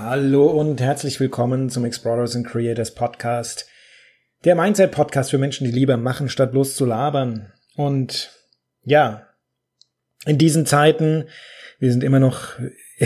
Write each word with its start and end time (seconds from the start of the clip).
Hallo 0.00 0.46
und 0.46 0.80
herzlich 0.80 1.18
willkommen 1.18 1.70
zum 1.70 1.84
Explorers 1.84 2.36
and 2.36 2.46
Creators 2.46 2.94
Podcast. 2.94 3.66
Der 4.44 4.54
Mindset 4.54 4.92
Podcast 4.92 5.32
für 5.32 5.38
Menschen, 5.38 5.64
die 5.64 5.72
lieber 5.72 5.96
machen, 5.96 6.28
statt 6.28 6.52
bloß 6.52 6.76
zu 6.76 6.84
labern. 6.84 7.52
Und 7.74 8.30
ja, 8.84 9.26
in 10.24 10.38
diesen 10.38 10.66
Zeiten, 10.66 11.24
wir 11.80 11.90
sind 11.90 12.04
immer 12.04 12.20
noch, 12.20 12.60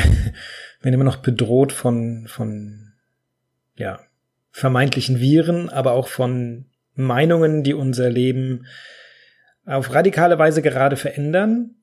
werden 0.83 0.93
immer 0.93 1.03
noch 1.03 1.17
bedroht 1.17 1.73
von, 1.73 2.27
von, 2.29 2.93
ja, 3.75 4.01
vermeintlichen 4.51 5.19
Viren, 5.19 5.71
aber 5.71 5.93
auch 5.93 6.09
von 6.09 6.67
Meinungen, 6.93 7.63
die 7.63 7.73
unser 7.73 8.11
Leben 8.11 8.67
auf 9.65 9.95
radikale 9.95 10.39
Weise 10.39 10.61
gerade 10.61 10.99
verändern. 10.99 11.77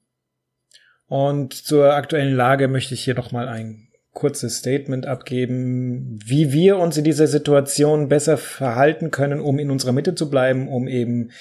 Und 1.08 1.56
zur 1.56 1.96
aktuellen 1.96 2.36
Lage 2.36 2.68
möchte 2.68 2.94
ich 2.94 3.04
hier 3.04 3.16
noch 3.16 3.32
mal 3.32 3.48
ein 3.48 3.89
kurzes 4.20 4.58
Statement 4.58 5.06
abgeben, 5.06 6.20
wie 6.24 6.52
wir 6.52 6.78
uns 6.78 6.98
in 6.98 7.04
dieser 7.04 7.28
Situation 7.28 8.10
besser 8.10 8.38
verhalten 8.38 9.12
können, 9.12 9.40
um 9.40 9.58
in 9.58 9.72
unserer 9.72 9.94
Mitte 9.94 10.14
zu 10.14 10.30
bleiben, 10.30 10.68
um 10.68 10.88
eben 10.88 11.32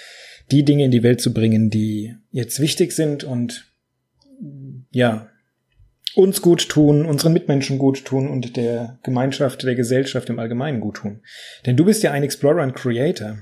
die 0.50 0.64
Dinge 0.64 0.84
in 0.84 0.90
die 0.90 1.02
Welt 1.02 1.20
zu 1.20 1.34
bringen, 1.34 1.68
die 1.68 2.14
jetzt 2.30 2.60
wichtig 2.60 2.92
sind 2.92 3.24
und 3.24 3.66
ja, 4.90 5.28
uns 6.14 6.40
gut 6.40 6.68
tun, 6.68 7.04
unseren 7.04 7.32
Mitmenschen 7.32 7.78
gut 7.78 8.04
tun 8.04 8.28
und 8.28 8.56
der 8.56 8.98
Gemeinschaft, 9.02 9.62
der 9.64 9.74
Gesellschaft 9.74 10.30
im 10.30 10.38
Allgemeinen 10.38 10.80
gut 10.80 10.98
tun. 10.98 11.20
Denn 11.66 11.76
du 11.76 11.84
bist 11.84 12.02
ja 12.02 12.12
ein 12.12 12.22
Explorer 12.22 12.62
und 12.62 12.74
Creator. 12.74 13.38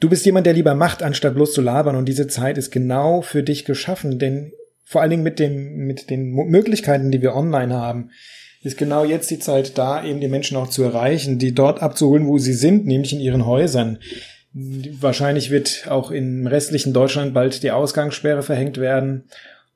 Du 0.00 0.08
bist 0.08 0.26
jemand, 0.26 0.46
der 0.46 0.54
lieber 0.54 0.74
macht, 0.74 1.02
anstatt 1.02 1.34
bloß 1.34 1.52
zu 1.52 1.60
labern 1.60 1.96
und 1.96 2.06
diese 2.06 2.26
Zeit 2.26 2.58
ist 2.58 2.70
genau 2.70 3.20
für 3.20 3.42
dich 3.42 3.64
geschaffen, 3.64 4.18
denn 4.18 4.52
vor 4.84 5.00
allen 5.00 5.10
Dingen 5.10 5.22
mit 5.22 5.38
dem, 5.38 5.86
mit 5.86 6.10
den 6.10 6.30
Möglichkeiten, 6.30 7.10
die 7.10 7.22
wir 7.22 7.34
online 7.34 7.74
haben, 7.74 8.10
ist 8.62 8.78
genau 8.78 9.04
jetzt 9.04 9.30
die 9.30 9.38
Zeit 9.38 9.76
da, 9.76 10.04
eben 10.04 10.20
die 10.20 10.28
Menschen 10.28 10.56
auch 10.56 10.68
zu 10.68 10.82
erreichen, 10.82 11.38
die 11.38 11.54
dort 11.54 11.82
abzuholen, 11.82 12.26
wo 12.26 12.38
sie 12.38 12.54
sind, 12.54 12.86
nämlich 12.86 13.12
in 13.12 13.20
ihren 13.20 13.46
Häusern. 13.46 13.98
Wahrscheinlich 14.52 15.50
wird 15.50 15.86
auch 15.90 16.10
im 16.10 16.46
restlichen 16.46 16.92
Deutschland 16.92 17.34
bald 17.34 17.62
die 17.62 17.72
Ausgangssperre 17.72 18.42
verhängt 18.42 18.78
werden. 18.78 19.24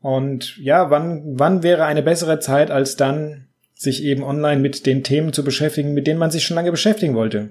Und 0.00 0.56
ja, 0.58 0.90
wann, 0.90 1.22
wann 1.38 1.62
wäre 1.62 1.84
eine 1.84 2.02
bessere 2.02 2.38
Zeit 2.40 2.70
als 2.70 2.96
dann, 2.96 3.48
sich 3.74 4.02
eben 4.02 4.24
online 4.24 4.60
mit 4.60 4.86
den 4.86 5.04
Themen 5.04 5.32
zu 5.32 5.44
beschäftigen, 5.44 5.94
mit 5.94 6.06
denen 6.06 6.18
man 6.18 6.30
sich 6.30 6.44
schon 6.44 6.56
lange 6.56 6.70
beschäftigen 6.70 7.14
wollte? 7.14 7.50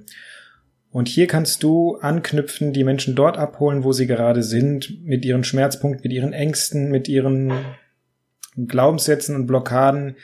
Und 0.97 1.07
hier 1.09 1.27
kannst 1.27 1.61
du 1.61 1.97
anknüpfen, 1.97 2.73
die 2.73 2.83
Menschen 2.83 3.13
dort 3.13 3.37
abholen, 3.37 3.83
wo 3.83 3.91
sie 3.91 4.07
gerade 4.07 4.41
sind, 4.41 5.05
mit 5.05 5.25
ihren 5.25 5.43
Schmerzpunkten, 5.43 6.01
mit 6.01 6.11
ihren 6.11 6.33
Ängsten, 6.33 6.89
mit 6.89 7.07
ihren 7.07 7.53
Glaubenssätzen 8.55 9.35
und 9.35 9.45
Blockaden. 9.45 10.15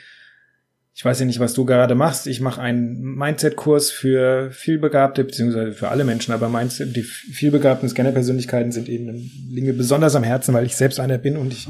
Ich 0.92 1.04
weiß 1.04 1.20
ja 1.20 1.26
nicht, 1.26 1.38
was 1.38 1.54
du 1.54 1.64
gerade 1.64 1.94
machst. 1.94 2.26
Ich 2.26 2.40
mache 2.40 2.60
einen 2.60 3.00
Mindset-Kurs 3.04 3.92
für 3.92 4.50
vielbegabte, 4.50 5.22
beziehungsweise 5.22 5.74
für 5.74 5.90
alle 5.90 6.02
Menschen, 6.02 6.34
aber 6.34 6.48
Mindset, 6.48 6.96
die 6.96 7.04
vielbegabten 7.04 7.88
Scanner-Persönlichkeiten 7.88 8.72
sind 8.72 8.88
eben 8.88 9.30
liegen 9.50 9.68
mir 9.68 9.76
besonders 9.76 10.16
am 10.16 10.24
Herzen, 10.24 10.54
weil 10.54 10.66
ich 10.66 10.74
selbst 10.74 10.98
einer 10.98 11.18
bin 11.18 11.36
und 11.36 11.52
ich 11.52 11.68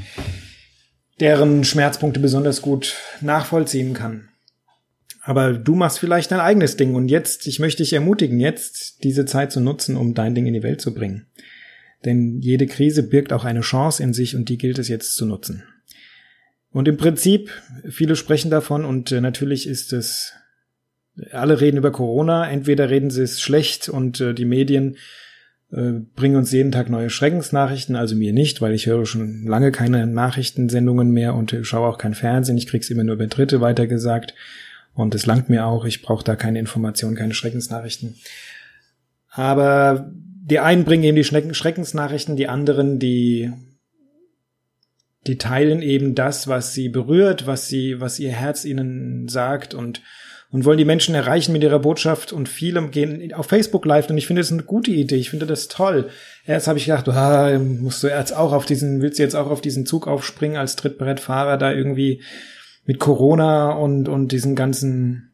deren 1.20 1.64
Schmerzpunkte 1.64 2.20
besonders 2.20 2.62
gut 2.62 2.96
nachvollziehen 3.20 3.92
kann. 3.92 4.30
Aber 5.26 5.54
du 5.54 5.74
machst 5.74 5.98
vielleicht 5.98 6.30
dein 6.32 6.40
eigenes 6.40 6.76
Ding 6.76 6.94
und 6.94 7.08
jetzt, 7.08 7.46
ich 7.46 7.58
möchte 7.58 7.82
dich 7.82 7.94
ermutigen, 7.94 8.40
jetzt 8.40 9.02
diese 9.04 9.24
Zeit 9.24 9.52
zu 9.52 9.60
nutzen, 9.60 9.96
um 9.96 10.12
dein 10.12 10.34
Ding 10.34 10.44
in 10.44 10.52
die 10.52 10.62
Welt 10.62 10.82
zu 10.82 10.92
bringen. 10.92 11.26
Denn 12.04 12.40
jede 12.42 12.66
Krise 12.66 13.02
birgt 13.02 13.32
auch 13.32 13.46
eine 13.46 13.62
Chance 13.62 14.02
in 14.02 14.12
sich 14.12 14.36
und 14.36 14.50
die 14.50 14.58
gilt 14.58 14.78
es 14.78 14.88
jetzt 14.88 15.14
zu 15.14 15.24
nutzen. 15.24 15.64
Und 16.72 16.88
im 16.88 16.98
Prinzip, 16.98 17.50
viele 17.88 18.16
sprechen 18.16 18.50
davon 18.50 18.84
und 18.84 19.12
äh, 19.12 19.22
natürlich 19.22 19.66
ist 19.66 19.94
es, 19.94 20.34
alle 21.30 21.58
reden 21.58 21.78
über 21.78 21.90
Corona, 21.90 22.50
entweder 22.50 22.90
reden 22.90 23.08
sie 23.08 23.22
es 23.22 23.40
schlecht 23.40 23.88
und 23.88 24.20
äh, 24.20 24.34
die 24.34 24.44
Medien 24.44 24.98
äh, 25.72 25.92
bringen 26.16 26.36
uns 26.36 26.52
jeden 26.52 26.72
Tag 26.72 26.90
neue 26.90 27.08
Schreckensnachrichten, 27.08 27.96
also 27.96 28.14
mir 28.14 28.34
nicht, 28.34 28.60
weil 28.60 28.74
ich 28.74 28.86
höre 28.86 29.06
schon 29.06 29.46
lange 29.46 29.72
keine 29.72 30.06
Nachrichtensendungen 30.06 31.12
mehr 31.12 31.34
und 31.34 31.56
schaue 31.62 31.88
auch 31.88 31.96
kein 31.96 32.14
Fernsehen, 32.14 32.58
ich 32.58 32.66
krieg's 32.66 32.90
immer 32.90 33.04
nur 33.04 33.14
über 33.14 33.28
Dritte 33.28 33.62
weitergesagt. 33.62 34.34
Und 34.94 35.14
es 35.14 35.26
langt 35.26 35.48
mir 35.48 35.66
auch, 35.66 35.84
ich 35.84 36.02
brauche 36.02 36.24
da 36.24 36.36
keine 36.36 36.60
Informationen, 36.60 37.16
keine 37.16 37.34
Schreckensnachrichten. 37.34 38.16
Aber 39.30 40.10
die 40.12 40.60
einen 40.60 40.84
bringen 40.84 41.04
eben 41.04 41.16
die 41.16 41.24
Schreckensnachrichten, 41.24 42.36
die 42.36 42.48
anderen, 42.48 42.98
die, 42.98 43.52
die 45.26 45.38
teilen 45.38 45.82
eben 45.82 46.14
das, 46.14 46.46
was 46.46 46.74
sie 46.74 46.88
berührt, 46.88 47.46
was 47.46 47.68
sie, 47.68 48.00
was 48.00 48.20
ihr 48.20 48.30
Herz 48.30 48.64
ihnen 48.64 49.26
sagt 49.26 49.74
und, 49.74 50.02
und 50.50 50.64
wollen 50.64 50.78
die 50.78 50.84
Menschen 50.84 51.16
erreichen 51.16 51.52
mit 51.52 51.64
ihrer 51.64 51.80
Botschaft 51.80 52.32
und 52.32 52.48
viele 52.48 52.86
gehen 52.88 53.32
auf 53.32 53.46
Facebook 53.46 53.86
live 53.86 54.08
und 54.10 54.18
ich 54.18 54.28
finde 54.28 54.42
das 54.42 54.52
eine 54.52 54.62
gute 54.62 54.92
Idee, 54.92 55.16
ich 55.16 55.30
finde 55.30 55.46
das 55.46 55.66
toll. 55.66 56.10
Erst 56.46 56.68
habe 56.68 56.78
ich 56.78 56.84
gedacht, 56.84 57.08
ah, 57.08 57.58
musst 57.58 58.02
du 58.04 58.08
jetzt 58.08 58.36
auch 58.36 58.52
auf 58.52 58.66
diesen, 58.66 59.02
willst 59.02 59.18
du 59.18 59.24
jetzt 59.24 59.34
auch 59.34 59.50
auf 59.50 59.60
diesen 59.60 59.86
Zug 59.86 60.06
aufspringen 60.06 60.58
als 60.58 60.76
Trittbrettfahrer 60.76 61.56
da 61.56 61.72
irgendwie 61.72 62.22
mit 62.84 62.98
Corona 62.98 63.72
und, 63.72 64.08
und 64.08 64.32
diesen 64.32 64.54
ganzen, 64.54 65.32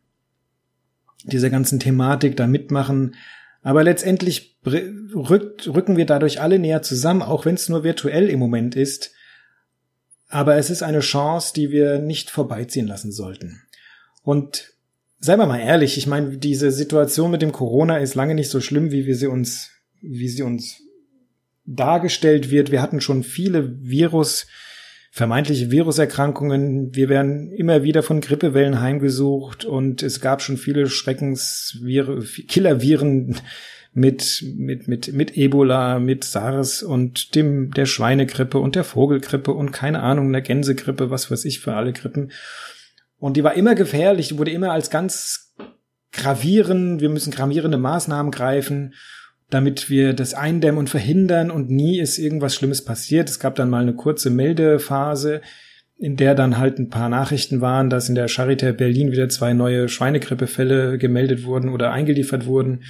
dieser 1.25 1.51
ganzen 1.51 1.81
Thematik 1.81 2.37
da 2.37 2.47
mitmachen. 2.47 3.17
Aber 3.63 3.85
letztendlich 3.85 4.59
rückt, 4.65 5.69
rücken 5.69 5.97
wir 5.97 6.07
dadurch 6.07 6.41
alle 6.41 6.59
näher 6.59 6.83
zusammen, 6.83 7.23
auch 7.23 7.45
wenn 7.45 7.57
es 7.57 7.69
nur 7.69 7.85
virtuell 7.85 8.29
im 8.29 8.39
Moment 8.39 8.77
ist. 8.77 9.13
Aber 10.29 10.57
es 10.57 10.71
ist 10.71 10.83
eine 10.83 11.01
Chance, 11.01 11.53
die 11.55 11.71
wir 11.71 11.99
nicht 11.99 12.31
vorbeiziehen 12.31 12.87
lassen 12.87 13.11
sollten. 13.11 13.63
Und 14.23 14.73
seien 15.19 15.39
wir 15.39 15.47
mal 15.47 15.61
ehrlich, 15.61 15.99
ich 15.99 16.07
meine, 16.07 16.39
diese 16.39 16.71
Situation 16.71 17.31
mit 17.31 17.43
dem 17.43 17.53
Corona 17.53 17.99
ist 17.99 18.15
lange 18.15 18.35
nicht 18.35 18.51
so 18.51 18.61
schlimm, 18.61 18.93
wie 18.93 19.07
wir 19.07 19.17
sie 19.17 19.27
uns, 19.27 19.71
wie 20.01 20.29
sie 20.29 20.43
uns 20.43 20.81
dargestellt 21.67 22.51
wird. 22.51 22.71
Wir 22.71 22.81
hatten 22.81 23.01
schon 23.01 23.23
viele 23.23 23.81
Virus, 23.83 24.47
vermeintliche 25.11 25.71
Viruserkrankungen. 25.71 26.95
Wir 26.95 27.09
werden 27.09 27.51
immer 27.53 27.83
wieder 27.83 28.03
von 28.03 28.21
Grippewellen 28.21 28.81
heimgesucht 28.81 29.65
und 29.65 30.03
es 30.03 30.21
gab 30.21 30.41
schon 30.41 30.57
viele 30.57 30.89
Schreckensviren, 30.89 32.27
Killerviren 32.49 33.37
mit, 33.93 34.45
mit, 34.57 34.87
mit, 34.87 35.13
mit 35.13 35.37
Ebola, 35.37 35.99
mit 35.99 36.23
SARS 36.23 36.85
und 36.85 37.35
dem, 37.35 37.73
der 37.73 37.87
Schweinegrippe 37.87 38.59
und 38.59 38.77
der 38.77 38.85
Vogelgrippe 38.85 39.53
und 39.53 39.73
keine 39.73 40.01
Ahnung, 40.01 40.33
der 40.33 40.43
Gänsegrippe, 40.43 41.11
was 41.11 41.29
weiß 41.29 41.45
ich 41.45 41.59
für 41.59 41.75
alle 41.75 41.93
Grippen. 41.93 42.31
Und 43.19 43.37
die 43.37 43.43
war 43.43 43.55
immer 43.55 43.75
gefährlich, 43.75 44.39
wurde 44.39 44.53
immer 44.53 44.71
als 44.71 44.91
ganz 44.91 45.55
gravierend, 46.13 47.01
wir 47.01 47.09
müssen 47.09 47.33
gravierende 47.33 47.79
Maßnahmen 47.79 48.31
greifen 48.31 48.95
damit 49.51 49.91
wir 49.91 50.13
das 50.13 50.35
eindämmen 50.35 50.79
und 50.79 50.91
verhindern 50.91 51.51
und 51.51 51.71
nie 51.71 51.99
ist 51.99 52.19
irgendwas 52.19 52.55
Schlimmes 52.55 52.85
passiert. 52.85 53.29
Es 53.29 53.41
gab 53.41 53.57
dann 53.57 53.69
mal 53.69 53.83
eine 53.83 53.95
kurze 53.95 54.31
Meldephase, 54.31 55.43
in 55.99 56.17
der 56.17 56.35
dann 56.35 56.57
halt 56.57 56.79
ein 56.79 56.89
paar 56.89 57.09
Nachrichten 57.09 57.61
waren, 57.61 57.91
dass 57.91 58.09
in 58.09 58.15
der 58.15 58.29
Charité 58.29 58.73
Berlin 58.73 59.13
wieder 59.13 59.29
zwei 59.29 59.53
neue 59.53 59.89
Schweinegrippefälle 59.89 60.97
gemeldet 60.99 61.45
wurden 61.45 61.69
oder 61.69 61.93
eingeliefert 61.93 62.47
wurden. 62.47 62.85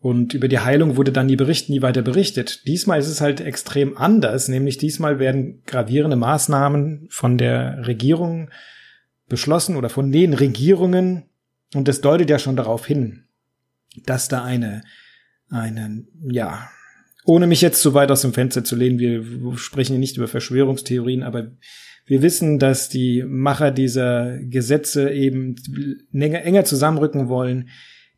Und 0.00 0.34
über 0.34 0.48
die 0.48 0.58
Heilung 0.58 0.96
wurde 0.96 1.12
dann 1.12 1.26
nie 1.26 1.36
berichtet, 1.36 1.70
nie 1.70 1.82
weiter 1.82 2.02
berichtet. 2.02 2.66
Diesmal 2.66 2.98
ist 2.98 3.08
es 3.08 3.20
halt 3.20 3.40
extrem 3.40 3.96
anders, 3.96 4.48
nämlich 4.48 4.78
diesmal 4.78 5.18
werden 5.18 5.62
gravierende 5.66 6.16
Maßnahmen 6.16 7.06
von 7.10 7.38
der 7.38 7.86
Regierung 7.86 8.50
beschlossen 9.28 9.76
oder 9.76 9.88
von 9.88 10.10
den 10.10 10.32
Regierungen. 10.32 11.24
Und 11.74 11.88
das 11.88 12.00
deutet 12.00 12.30
ja 12.30 12.38
schon 12.38 12.56
darauf 12.56 12.86
hin, 12.86 13.24
dass 14.04 14.28
da 14.28 14.42
eine 14.42 14.82
einen, 15.50 16.08
ja, 16.28 16.68
ohne 17.24 17.46
mich 17.46 17.60
jetzt 17.60 17.82
zu 17.82 17.94
weit 17.94 18.10
aus 18.10 18.22
dem 18.22 18.32
Fenster 18.32 18.64
zu 18.64 18.76
lehnen, 18.76 18.98
wir 18.98 19.58
sprechen 19.58 19.92
hier 19.92 20.00
nicht 20.00 20.16
über 20.16 20.28
Verschwörungstheorien, 20.28 21.22
aber 21.22 21.50
wir 22.06 22.22
wissen, 22.22 22.58
dass 22.60 22.88
die 22.88 23.24
Macher 23.26 23.72
dieser 23.72 24.38
Gesetze 24.38 25.10
eben 25.10 25.56
enger 26.12 26.64
zusammenrücken 26.64 27.28
wollen, 27.28 27.68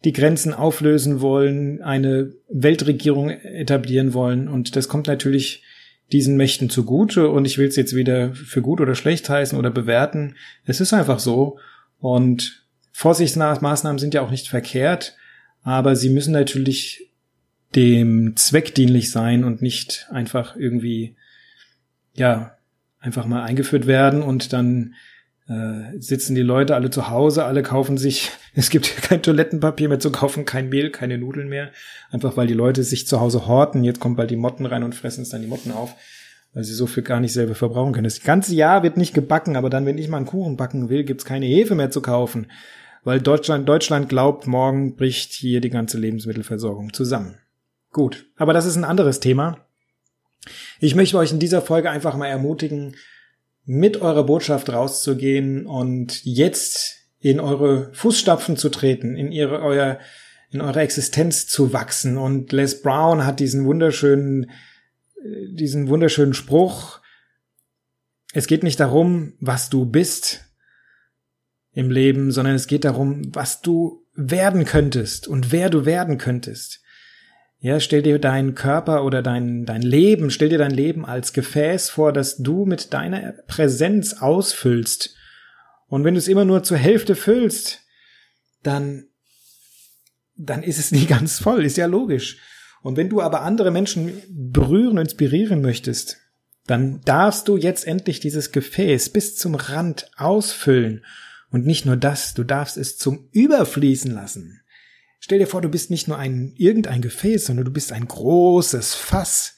die 0.05 0.13
Grenzen 0.13 0.53
auflösen 0.53 1.21
wollen, 1.21 1.83
eine 1.83 2.33
Weltregierung 2.51 3.31
etablieren 3.31 4.13
wollen. 4.13 4.47
Und 4.47 4.77
das 4.77 4.89
kommt 4.89 5.07
natürlich 5.07 5.65
diesen 6.13 6.37
Mächten 6.37 6.71
zugute. 6.71 7.31
Und 7.31 7.47
ich 7.47 7.59
will 7.59 7.67
es 7.67 7.77
jetzt 7.77 7.97
wieder 7.97 8.33
für 8.35 8.63
gut 8.63 8.81
oder 8.81 8.95
schlecht 8.95 9.29
heißen 9.29 9.59
oder 9.59 9.71
bewerten. 9.71 10.37
Es 10.65 10.81
ist 10.81 10.93
einfach 10.93 11.19
so. 11.19 11.59
Und 11.99 12.67
Vorsichtsmaßnahmen 12.93 13.99
sind 13.99 14.15
ja 14.15 14.23
auch 14.23 14.31
nicht 14.31 14.49
verkehrt, 14.49 15.17
aber 15.63 15.97
sie 15.97 16.11
müssen 16.11 16.33
natürlich 16.33 17.08
dem 17.75 18.37
Zweck 18.37 18.75
dienlich 18.75 19.11
sein 19.11 19.45
und 19.45 19.63
nicht 19.63 20.07
einfach 20.11 20.57
irgendwie, 20.57 21.17
ja, 22.15 22.57
einfach 23.01 23.27
mal 23.27 23.43
eingeführt 23.43 23.87
werden 23.87 24.23
und 24.23 24.53
dann 24.53 24.95
äh, 25.49 25.99
sitzen 25.99 26.35
die 26.35 26.43
Leute 26.43 26.75
alle 26.75 26.91
zu 26.91 27.09
Hause, 27.09 27.45
alle 27.45 27.63
kaufen 27.63 27.97
sich, 27.97 28.31
es 28.55 28.71
gibt 28.71 29.03
kein 29.03 29.23
Toilettenpapier 29.23 29.89
mehr 29.89 30.01
zu 30.01 30.13
kaufen, 30.13 30.45
kein 30.45 30.69
Mehl, 30.69 30.91
keine 30.91 31.19
Nudeln 31.19 31.49
mehr, 31.49 31.71
einfach 32.11 32.37
weil 32.37 32.47
die 32.47 32.55
Leute 32.55 32.83
sich 32.85 33.07
zu 33.07 33.21
Hause 33.21 33.47
horten, 33.47 33.85
jetzt 33.85 34.01
kommen 34.01 34.17
bald 34.17 34.31
die 34.31 34.37
Motten 34.37 34.67
rein 34.67 34.83
und 34.83 34.95
fressen 34.95 35.23
es 35.23 35.31
dann 35.31 35.43
die 35.43 35.49
Motten 35.49 35.73
auf, 35.73 35.95
weil 36.53 36.65
sie 36.65 36.75
so 36.75 36.87
viel 36.87 37.03
gar 37.03 37.21
nicht 37.21 37.33
selber 37.33 37.55
verbrauchen 37.55 37.93
können. 37.93 38.05
Das 38.05 38.23
ganze 38.23 38.55
Jahr 38.55 38.83
wird 38.83 38.97
nicht 38.97 39.15
gebacken, 39.15 39.57
aber 39.57 39.71
dann, 39.71 39.87
wenn 39.87 39.99
ich 39.99 40.09
mal 40.09 40.19
einen 40.19 40.27
Kuchen 40.27 40.57
backen 40.57 40.89
will, 40.89 41.05
gibt's 41.05 41.25
keine 41.25 41.47
Hefe 41.47 41.75
mehr 41.75 41.91
zu 41.91 42.01
kaufen, 42.01 42.51
weil 43.05 43.21
Deutschland, 43.21 43.69
Deutschland 43.69 44.09
glaubt, 44.09 44.47
morgen 44.47 44.97
bricht 44.97 45.33
hier 45.33 45.61
die 45.61 45.71
ganze 45.71 45.99
Lebensmittelversorgung 45.99 46.93
zusammen. 46.93 47.38
Gut, 47.93 48.27
aber 48.37 48.53
das 48.53 48.67
ist 48.67 48.77
ein 48.77 48.85
anderes 48.85 49.21
Thema. 49.21 49.67
Ich 50.81 50.95
möchte 50.95 51.19
euch 51.19 51.33
in 51.33 51.39
dieser 51.39 51.63
Folge 51.63 51.91
einfach 51.91 52.17
mal 52.17 52.27
ermutigen, 52.27 52.97
mit 53.65 54.01
eurer 54.01 54.25
Botschaft 54.25 54.71
rauszugehen 54.71 55.67
und 55.67 56.25
jetzt 56.25 56.97
in 57.21 57.41
eure 57.41 57.93
Fußstapfen 57.93 58.57
zu 58.57 58.71
treten, 58.71 59.17
in 59.17 59.33
ihre, 59.33 59.61
euer, 59.61 59.99
in 60.51 60.61
eure 60.61 60.81
Existenz 60.81 61.47
zu 61.47 61.73
wachsen. 61.73 62.17
Und 62.17 62.53
Les 62.53 62.81
Brown 62.81 63.27
hat 63.27 63.41
diesen 63.41 63.67
wunderschönen, 63.67 64.51
diesen 65.51 65.89
wunderschönen 65.89 66.35
Spruch. 66.35 67.01
Es 68.33 68.47
geht 68.47 68.63
nicht 68.63 68.81
darum, 68.81 69.35
was 69.41 69.69
du 69.69 69.85
bist 69.85 70.45
im 71.73 71.91
Leben, 71.91 72.31
sondern 72.31 72.55
es 72.55 72.69
geht 72.69 72.85
darum, 72.85 73.35
was 73.35 73.61
du 73.61 74.07
werden 74.15 74.65
könntest 74.65 75.29
und 75.29 75.53
wer 75.53 75.71
du 75.71 75.85
werden 75.85 76.19
könntest. 76.19 76.81
Ja, 77.61 77.81
stell 77.81 78.03
dir 78.03 78.21
deinen 78.21 78.55
Körper 78.55 79.05
oder 79.05 79.21
dein, 79.21 79.65
dein 79.67 79.83
Leben, 79.83 80.31
stell 80.31 80.49
dir 80.49 80.59
dein 80.59 80.71
Leben 80.71 81.05
als 81.05 81.33
Gefäß 81.33 81.91
vor, 81.91 82.13
das 82.13 82.37
du 82.37 82.67
mit 82.67 82.93
deiner 82.95 83.33
Präsenz 83.49 84.15
ausfüllst. 84.15 85.17
Und 85.89 86.05
wenn 86.05 86.15
du 86.15 86.19
es 86.19 86.29
immer 86.29 86.45
nur 86.45 86.63
zur 86.63 86.77
Hälfte 86.77 87.17
füllst, 87.17 87.81
dann, 88.63 89.07
dann 90.37 90.63
ist 90.63 90.79
es 90.79 90.93
nie 90.93 91.07
ganz 91.07 91.41
voll, 91.41 91.65
ist 91.65 91.77
ja 91.77 91.87
logisch. 91.87 92.39
Und 92.81 92.97
wenn 92.97 93.09
du 93.09 93.21
aber 93.21 93.43
andere 93.43 93.73
Menschen 93.73 94.23
berühren, 94.29 94.99
inspirieren 94.99 95.61
möchtest, 95.61 96.19
dann 96.69 97.01
darfst 97.05 97.49
du 97.49 97.57
jetzt 97.57 97.87
endlich 97.87 98.21
dieses 98.21 98.53
Gefäß 98.53 99.09
bis 99.09 99.35
zum 99.37 99.57
Rand 99.57 100.11
ausfüllen. 100.17 101.05
Und 101.51 101.67
nicht 101.67 101.87
nur 101.87 101.97
das, 101.97 102.35
du 102.35 102.45
darfst 102.45 102.77
es 102.77 102.99
zum 102.99 103.29
Überfließen 103.33 104.13
lassen. 104.13 104.61
Stell 105.21 105.39
dir 105.39 105.47
vor, 105.47 105.61
du 105.61 105.69
bist 105.69 105.91
nicht 105.91 106.09
nur 106.09 106.19
ein 106.19 106.53
irgendein 106.57 107.03
Gefäß, 107.03 107.47
sondern 107.47 107.65
du 107.65 107.73
bist 107.73 107.93
ein 107.93 108.07
großes 108.07 108.95
Fass. 108.95 109.57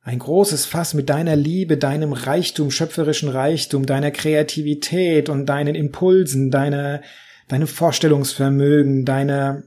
Ein 0.00 0.20
großes 0.20 0.66
Fass 0.66 0.94
mit 0.94 1.08
deiner 1.08 1.34
Liebe, 1.34 1.76
deinem 1.76 2.12
Reichtum, 2.12 2.70
schöpferischen 2.70 3.28
Reichtum, 3.28 3.86
deiner 3.86 4.12
Kreativität 4.12 5.28
und 5.28 5.46
deinen 5.46 5.74
Impulsen, 5.74 6.52
deiner, 6.52 7.02
deinem 7.48 7.66
Vorstellungsvermögen, 7.66 9.04
deiner, 9.04 9.64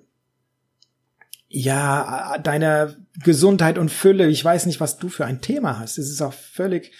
ja, 1.49 2.37
deiner 2.37 2.95
Gesundheit 3.21 3.77
und 3.77 3.89
Fülle. 3.89 4.29
Ich 4.29 4.43
weiß 4.45 4.65
nicht, 4.65 4.79
was 4.79 4.97
du 4.97 5.09
für 5.09 5.25
ein 5.25 5.41
Thema 5.41 5.77
hast. 5.77 5.97
Es 5.97 6.09
ist 6.09 6.21
auch 6.21 6.33
völlig, 6.33 6.93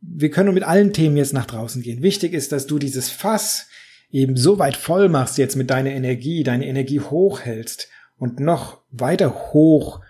wir 0.00 0.30
können 0.30 0.54
mit 0.54 0.64
allen 0.64 0.92
Themen 0.92 1.16
jetzt 1.16 1.34
nach 1.34 1.46
draußen 1.46 1.82
gehen. 1.82 2.02
Wichtig 2.02 2.32
ist, 2.32 2.50
dass 2.50 2.66
du 2.66 2.80
dieses 2.80 3.10
Fass 3.10 3.68
eben 4.10 4.36
so 4.36 4.58
weit 4.58 4.76
voll 4.76 5.08
machst 5.08 5.38
jetzt 5.38 5.56
mit 5.56 5.70
deiner 5.70 5.90
Energie, 5.90 6.42
deine 6.42 6.66
Energie 6.66 7.00
hochhältst 7.00 7.88
und 8.16 8.40
noch 8.40 8.82
weiter 8.90 9.52
hoch 9.52 10.00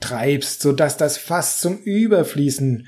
treibst, 0.00 0.62
so 0.62 0.72
dass 0.72 0.96
das 0.96 1.16
Fass 1.16 1.60
zum 1.60 1.78
Überfließen, 1.78 2.86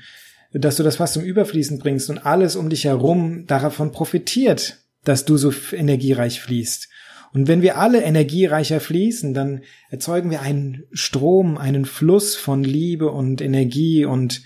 dass 0.53 0.75
du 0.75 0.83
das 0.83 0.97
Fass 0.97 1.13
zum 1.13 1.23
Überfließen 1.23 1.79
bringst 1.79 2.09
und 2.09 2.25
alles 2.25 2.55
um 2.55 2.69
dich 2.69 2.85
herum 2.85 3.45
davon 3.47 3.91
profitiert, 3.91 4.79
dass 5.03 5.25
du 5.25 5.37
so 5.37 5.53
energiereich 5.71 6.41
fließt. 6.41 6.89
Und 7.33 7.49
wenn 7.49 7.61
wir 7.61 7.77
alle 7.77 8.01
energiereicher 8.01 8.79
fließen, 8.79 9.33
dann 9.33 9.63
erzeugen 9.89 10.31
wir 10.31 10.41
einen 10.41 10.85
Strom, 10.93 11.57
einen 11.57 11.83
Fluss 11.83 12.35
von 12.35 12.63
Liebe 12.63 13.11
und 13.11 13.41
Energie 13.41 14.05
und, 14.05 14.41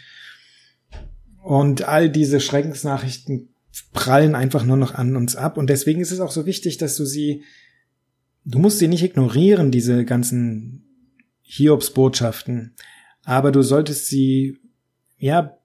und 1.43 1.87
all 1.87 2.09
diese 2.09 2.39
Schreckensnachrichten 2.39 3.53
prallen 3.93 4.35
einfach 4.35 4.65
nur 4.65 4.77
noch 4.77 4.95
an 4.95 5.15
uns 5.15 5.35
ab. 5.35 5.57
Und 5.57 5.69
deswegen 5.69 6.01
ist 6.01 6.11
es 6.11 6.19
auch 6.19 6.31
so 6.31 6.45
wichtig, 6.45 6.77
dass 6.77 6.95
du 6.95 7.05
sie, 7.05 7.43
du 8.45 8.59
musst 8.59 8.79
sie 8.79 8.87
nicht 8.87 9.03
ignorieren, 9.03 9.71
diese 9.71 10.05
ganzen 10.05 10.85
Hiobs-Botschaften, 11.41 12.75
aber 13.23 13.51
du 13.51 13.61
solltest 13.61 14.07
sie, 14.07 14.57
ja, 15.17 15.55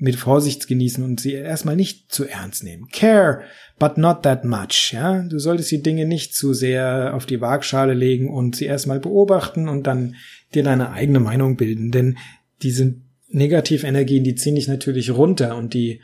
mit 0.00 0.14
Vorsicht 0.14 0.68
genießen 0.68 1.02
und 1.02 1.18
sie 1.18 1.32
erstmal 1.32 1.74
nicht 1.74 2.12
zu 2.12 2.24
ernst 2.24 2.62
nehmen. 2.62 2.86
Care, 2.92 3.42
but 3.80 3.98
not 3.98 4.22
that 4.22 4.44
much, 4.44 4.92
ja. 4.92 5.22
Du 5.22 5.40
solltest 5.40 5.72
die 5.72 5.82
Dinge 5.82 6.06
nicht 6.06 6.36
zu 6.36 6.54
sehr 6.54 7.14
auf 7.14 7.26
die 7.26 7.40
Waagschale 7.40 7.94
legen 7.94 8.30
und 8.30 8.54
sie 8.54 8.66
erstmal 8.66 9.00
beobachten 9.00 9.68
und 9.68 9.88
dann 9.88 10.14
dir 10.54 10.62
deine 10.62 10.92
eigene 10.92 11.18
Meinung 11.18 11.56
bilden, 11.56 11.90
denn 11.90 12.16
diese 12.62 12.94
Negativenergien, 13.28 14.22
die 14.22 14.36
ziehen 14.36 14.54
dich 14.54 14.68
natürlich 14.68 15.10
runter 15.10 15.56
und 15.56 15.74
die 15.74 16.00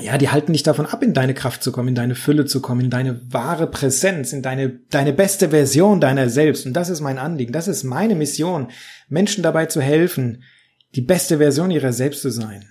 ja, 0.00 0.16
die 0.16 0.30
halten 0.30 0.54
dich 0.54 0.62
davon 0.62 0.86
ab, 0.86 1.02
in 1.02 1.12
deine 1.12 1.34
Kraft 1.34 1.62
zu 1.62 1.70
kommen, 1.70 1.88
in 1.88 1.94
deine 1.94 2.14
Fülle 2.14 2.46
zu 2.46 2.62
kommen, 2.62 2.80
in 2.80 2.90
deine 2.90 3.20
wahre 3.30 3.66
Präsenz, 3.66 4.32
in 4.32 4.40
deine, 4.40 4.80
deine 4.88 5.12
beste 5.12 5.50
Version 5.50 6.00
deiner 6.00 6.30
selbst. 6.30 6.64
Und 6.64 6.72
das 6.72 6.88
ist 6.88 7.00
mein 7.00 7.18
Anliegen, 7.18 7.52
das 7.52 7.68
ist 7.68 7.84
meine 7.84 8.14
Mission, 8.14 8.68
Menschen 9.08 9.42
dabei 9.42 9.66
zu 9.66 9.82
helfen, 9.82 10.44
die 10.94 11.02
beste 11.02 11.38
Version 11.38 11.70
ihrer 11.70 11.92
selbst 11.92 12.22
zu 12.22 12.30
sein. 12.30 12.64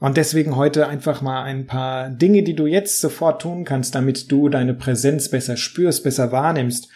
Und 0.00 0.16
deswegen 0.16 0.56
heute 0.56 0.88
einfach 0.88 1.20
mal 1.20 1.42
ein 1.44 1.66
paar 1.66 2.08
Dinge, 2.08 2.42
die 2.42 2.56
du 2.56 2.66
jetzt 2.66 3.00
sofort 3.00 3.42
tun 3.42 3.64
kannst, 3.64 3.94
damit 3.94 4.30
du 4.32 4.48
deine 4.48 4.74
Präsenz 4.74 5.28
besser 5.30 5.58
spürst, 5.58 6.04
besser 6.04 6.32
wahrnimmst 6.32 6.88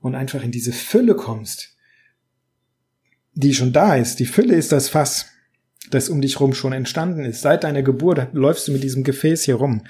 und 0.00 0.14
einfach 0.14 0.42
in 0.42 0.52
diese 0.52 0.72
Fülle 0.72 1.16
kommst, 1.16 1.76
die 3.34 3.52
schon 3.52 3.72
da 3.72 3.96
ist. 3.96 4.20
Die 4.20 4.26
Fülle 4.26 4.54
ist 4.54 4.70
das 4.72 4.88
Fass 4.88 5.26
das 5.90 6.08
um 6.08 6.20
dich 6.20 6.40
rum 6.40 6.54
schon 6.54 6.72
entstanden 6.72 7.24
ist. 7.24 7.42
Seit 7.42 7.64
deiner 7.64 7.82
Geburt 7.82 8.28
läufst 8.32 8.68
du 8.68 8.72
mit 8.72 8.82
diesem 8.82 9.04
Gefäß 9.04 9.44
hier 9.44 9.56
rum. 9.56 9.82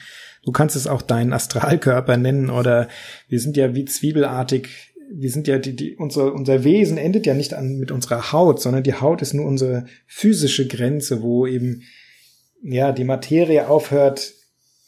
Du 0.44 0.52
kannst 0.52 0.76
es 0.76 0.86
auch 0.86 1.02
deinen 1.02 1.32
Astralkörper 1.32 2.16
nennen 2.16 2.50
oder 2.50 2.88
wir 3.28 3.40
sind 3.40 3.56
ja 3.56 3.74
wie 3.74 3.84
zwiebelartig. 3.84 4.68
Wir 5.12 5.30
sind 5.30 5.48
ja 5.48 5.58
die, 5.58 5.74
die 5.74 5.96
unser 5.96 6.32
unser 6.32 6.64
Wesen 6.64 6.98
endet 6.98 7.26
ja 7.26 7.34
nicht 7.34 7.54
an 7.54 7.76
mit 7.78 7.90
unserer 7.90 8.32
Haut, 8.32 8.60
sondern 8.60 8.82
die 8.82 8.94
Haut 8.94 9.22
ist 9.22 9.34
nur 9.34 9.46
unsere 9.46 9.86
physische 10.06 10.66
Grenze, 10.68 11.22
wo 11.22 11.46
eben 11.46 11.82
ja 12.62 12.92
die 12.92 13.04
Materie 13.04 13.68
aufhört 13.68 14.34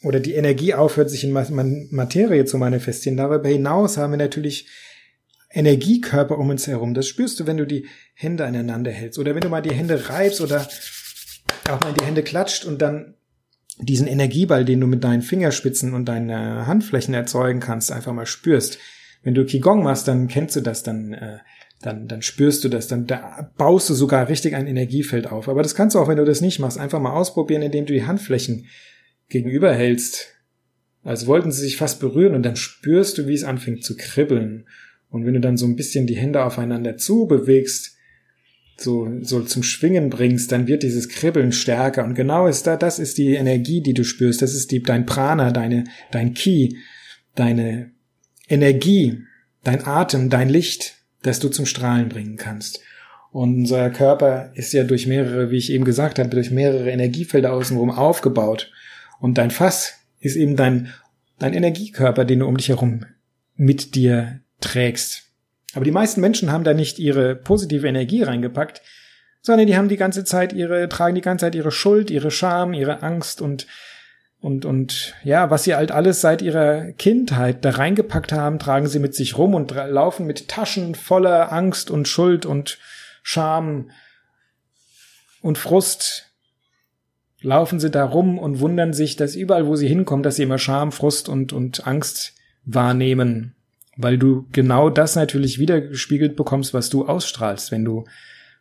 oder 0.01 0.19
die 0.19 0.33
Energie 0.33 0.73
aufhört, 0.73 1.09
sich 1.09 1.23
in 1.23 1.31
Materie 1.31 2.45
zu 2.45 2.57
manifestieren. 2.57 3.17
Darüber 3.17 3.49
hinaus 3.49 3.97
haben 3.97 4.11
wir 4.11 4.17
natürlich 4.17 4.67
Energiekörper 5.51 6.37
um 6.37 6.49
uns 6.49 6.67
herum. 6.67 6.93
Das 6.93 7.07
spürst 7.07 7.39
du, 7.39 7.47
wenn 7.47 7.57
du 7.57 7.65
die 7.65 7.87
Hände 8.13 8.45
aneinander 8.45 8.91
hältst 8.91 9.19
oder 9.19 9.33
wenn 9.35 9.41
du 9.41 9.49
mal 9.49 9.61
die 9.61 9.73
Hände 9.73 10.09
reibst 10.09 10.41
oder 10.41 10.67
auch 11.69 11.81
mal 11.81 11.89
in 11.89 11.95
die 11.95 12.05
Hände 12.05 12.23
klatscht 12.23 12.65
und 12.65 12.81
dann 12.81 13.15
diesen 13.81 14.07
Energieball, 14.07 14.65
den 14.65 14.81
du 14.81 14.87
mit 14.87 15.03
deinen 15.03 15.21
Fingerspitzen 15.21 15.93
und 15.93 16.05
deinen 16.05 16.29
äh, 16.29 16.65
Handflächen 16.65 17.13
erzeugen 17.13 17.59
kannst, 17.59 17.91
einfach 17.91 18.13
mal 18.13 18.25
spürst. 18.25 18.77
Wenn 19.23 19.35
du 19.35 19.45
Qigong 19.45 19.83
machst, 19.83 20.07
dann 20.07 20.27
kennst 20.27 20.55
du 20.55 20.61
das, 20.61 20.83
dann, 20.83 21.13
äh, 21.13 21.37
dann, 21.81 22.07
dann 22.07 22.21
spürst 22.21 22.63
du 22.63 22.69
das, 22.69 22.87
dann 22.87 23.07
da 23.07 23.51
baust 23.57 23.89
du 23.89 23.93
sogar 23.93 24.27
richtig 24.27 24.55
ein 24.55 24.67
Energiefeld 24.67 25.27
auf. 25.27 25.47
Aber 25.47 25.63
das 25.63 25.75
kannst 25.75 25.95
du 25.95 25.99
auch, 25.99 26.07
wenn 26.07 26.17
du 26.17 26.25
das 26.25 26.41
nicht 26.41 26.59
machst, 26.59 26.77
einfach 26.77 26.99
mal 26.99 27.13
ausprobieren, 27.13 27.61
indem 27.61 27.85
du 27.85 27.93
die 27.93 28.05
Handflächen 28.05 28.65
gegenüber 29.29 29.73
hältst. 29.73 30.35
Als 31.03 31.27
wollten 31.27 31.51
sie 31.51 31.61
sich 31.61 31.77
fast 31.77 32.01
berühren 32.01 32.35
und 32.35 32.43
dann 32.43 32.57
spürst 32.57 33.17
du, 33.17 33.27
wie 33.27 33.33
es 33.33 33.45
anfängt 33.45 33.85
zu 33.85 33.95
kribbeln. 33.95 34.67
Und 35.09 35.25
wenn 35.25 35.33
du 35.33 35.39
dann 35.39 35.57
so 35.57 35.65
ein 35.65 35.77
bisschen 35.77 36.05
die 36.05 36.17
Hände 36.17 36.43
aufeinander 36.43 36.97
zu 36.97 37.25
bewegst, 37.25 37.95
so, 38.79 39.07
so 39.21 39.41
zum 39.41 39.63
Schwingen 39.63 40.09
bringst, 40.09 40.51
dann 40.51 40.67
wird 40.67 40.83
dieses 40.83 41.09
Kribbeln 41.09 41.51
stärker. 41.51 42.03
Und 42.03 42.15
genau 42.15 42.47
ist 42.47 42.67
da, 42.67 42.77
das 42.77 42.99
ist 42.99 43.17
die 43.17 43.35
Energie, 43.35 43.81
die 43.81 43.93
du 43.93 44.03
spürst. 44.03 44.41
Das 44.41 44.53
ist 44.53 44.71
die, 44.71 44.81
dein 44.81 45.05
Prana, 45.05 45.51
deine, 45.51 45.85
dein 46.11 46.33
Ki, 46.33 46.77
deine 47.35 47.91
Energie, 48.47 49.19
dein 49.63 49.85
Atem, 49.85 50.29
dein 50.29 50.49
Licht, 50.49 50.95
das 51.21 51.39
du 51.39 51.49
zum 51.49 51.65
Strahlen 51.65 52.09
bringen 52.09 52.37
kannst. 52.37 52.81
Und 53.31 53.55
unser 53.55 53.89
Körper 53.91 54.51
ist 54.55 54.73
ja 54.73 54.83
durch 54.83 55.05
mehrere, 55.05 55.51
wie 55.51 55.57
ich 55.57 55.71
eben 55.71 55.85
gesagt 55.85 56.17
habe, 56.17 56.29
durch 56.29 56.49
mehrere 56.49 56.89
Energiefelder 56.89 57.53
außenrum 57.53 57.91
aufgebaut. 57.91 58.71
Und 59.19 59.37
dein 59.37 59.51
Fass 59.51 59.93
ist 60.19 60.35
eben 60.35 60.55
dein, 60.55 60.89
dein 61.37 61.53
Energiekörper, 61.53 62.25
den 62.25 62.39
du 62.39 62.47
um 62.47 62.57
dich 62.57 62.69
herum 62.69 63.05
mit 63.55 63.93
dir 63.95 64.41
trägst. 64.61 65.28
Aber 65.73 65.85
die 65.85 65.91
meisten 65.91 66.21
Menschen 66.21 66.51
haben 66.51 66.63
da 66.63 66.73
nicht 66.73 66.99
ihre 66.99 67.35
positive 67.35 67.87
Energie 67.87 68.23
reingepackt, 68.23 68.81
sondern 69.41 69.67
die 69.67 69.77
haben 69.77 69.89
die 69.89 69.97
ganze 69.97 70.23
Zeit 70.23 70.53
ihre, 70.53 70.89
tragen 70.89 71.15
die 71.15 71.21
ganze 71.21 71.45
Zeit 71.45 71.55
ihre 71.55 71.71
Schuld, 71.71 72.09
ihre 72.09 72.31
Scham, 72.31 72.73
ihre 72.73 73.03
Angst 73.03 73.41
und 73.41 73.67
und, 74.41 74.63
und 74.63 75.15
ja, 75.23 75.49
was 75.49 75.65
sie 75.65 75.75
halt 75.75 75.91
alles 75.91 76.21
seit 76.21 76.41
ihrer 76.41 76.93
Kindheit 76.93 77.65
da 77.65 77.71
reingepackt 77.71 78.31
haben, 78.31 78.57
tragen 78.57 78.87
sie 78.87 78.99
mit 78.99 79.13
sich 79.13 79.37
rum 79.37 79.53
und 79.53 79.71
laufen 79.71 80.25
mit 80.25 80.47
Taschen 80.47 80.95
voller 80.95 81.51
Angst 81.51 81.91
und 81.91 82.07
Schuld 82.07 82.45
und 82.45 82.77
Scham 83.21 83.91
und 85.41 85.57
Frust. 85.57 86.31
Laufen 87.41 87.81
sie 87.81 87.91
da 87.91 88.05
rum 88.05 88.37
und 88.39 88.61
wundern 88.61 88.93
sich, 88.93 89.17
dass 89.17 89.35
überall, 89.35 89.67
wo 89.67 89.75
sie 89.75 89.87
hinkommen, 89.87 90.23
dass 90.23 90.37
sie 90.37 90.43
immer 90.43 90.57
Scham, 90.57 90.93
Frust 90.93 91.27
und, 91.27 91.51
und 91.51 91.85
Angst 91.85 92.33
wahrnehmen. 92.63 93.55
Weil 94.01 94.17
du 94.17 94.47
genau 94.53 94.89
das 94.89 95.17
natürlich 95.17 95.59
wieder 95.59 95.81
gespiegelt 95.81 96.37
bekommst, 96.37 96.73
was 96.73 96.89
du 96.89 97.05
ausstrahlst. 97.05 97.69
Wenn 97.73 97.83
du 97.83 98.05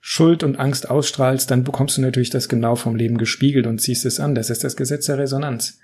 Schuld 0.00 0.42
und 0.42 0.59
Angst 0.59 0.90
ausstrahlst, 0.90 1.49
dann 1.49 1.62
bekommst 1.62 1.97
du 1.97 2.00
natürlich 2.00 2.30
das 2.30 2.49
genau 2.49 2.75
vom 2.75 2.97
Leben 2.97 3.18
gespiegelt 3.18 3.68
und 3.68 3.80
ziehst 3.80 4.04
es 4.04 4.18
an. 4.18 4.35
Das 4.35 4.50
ist 4.50 4.64
das 4.64 4.76
Gesetz 4.76 5.07
der 5.07 5.18
Resonanz. 5.18 5.78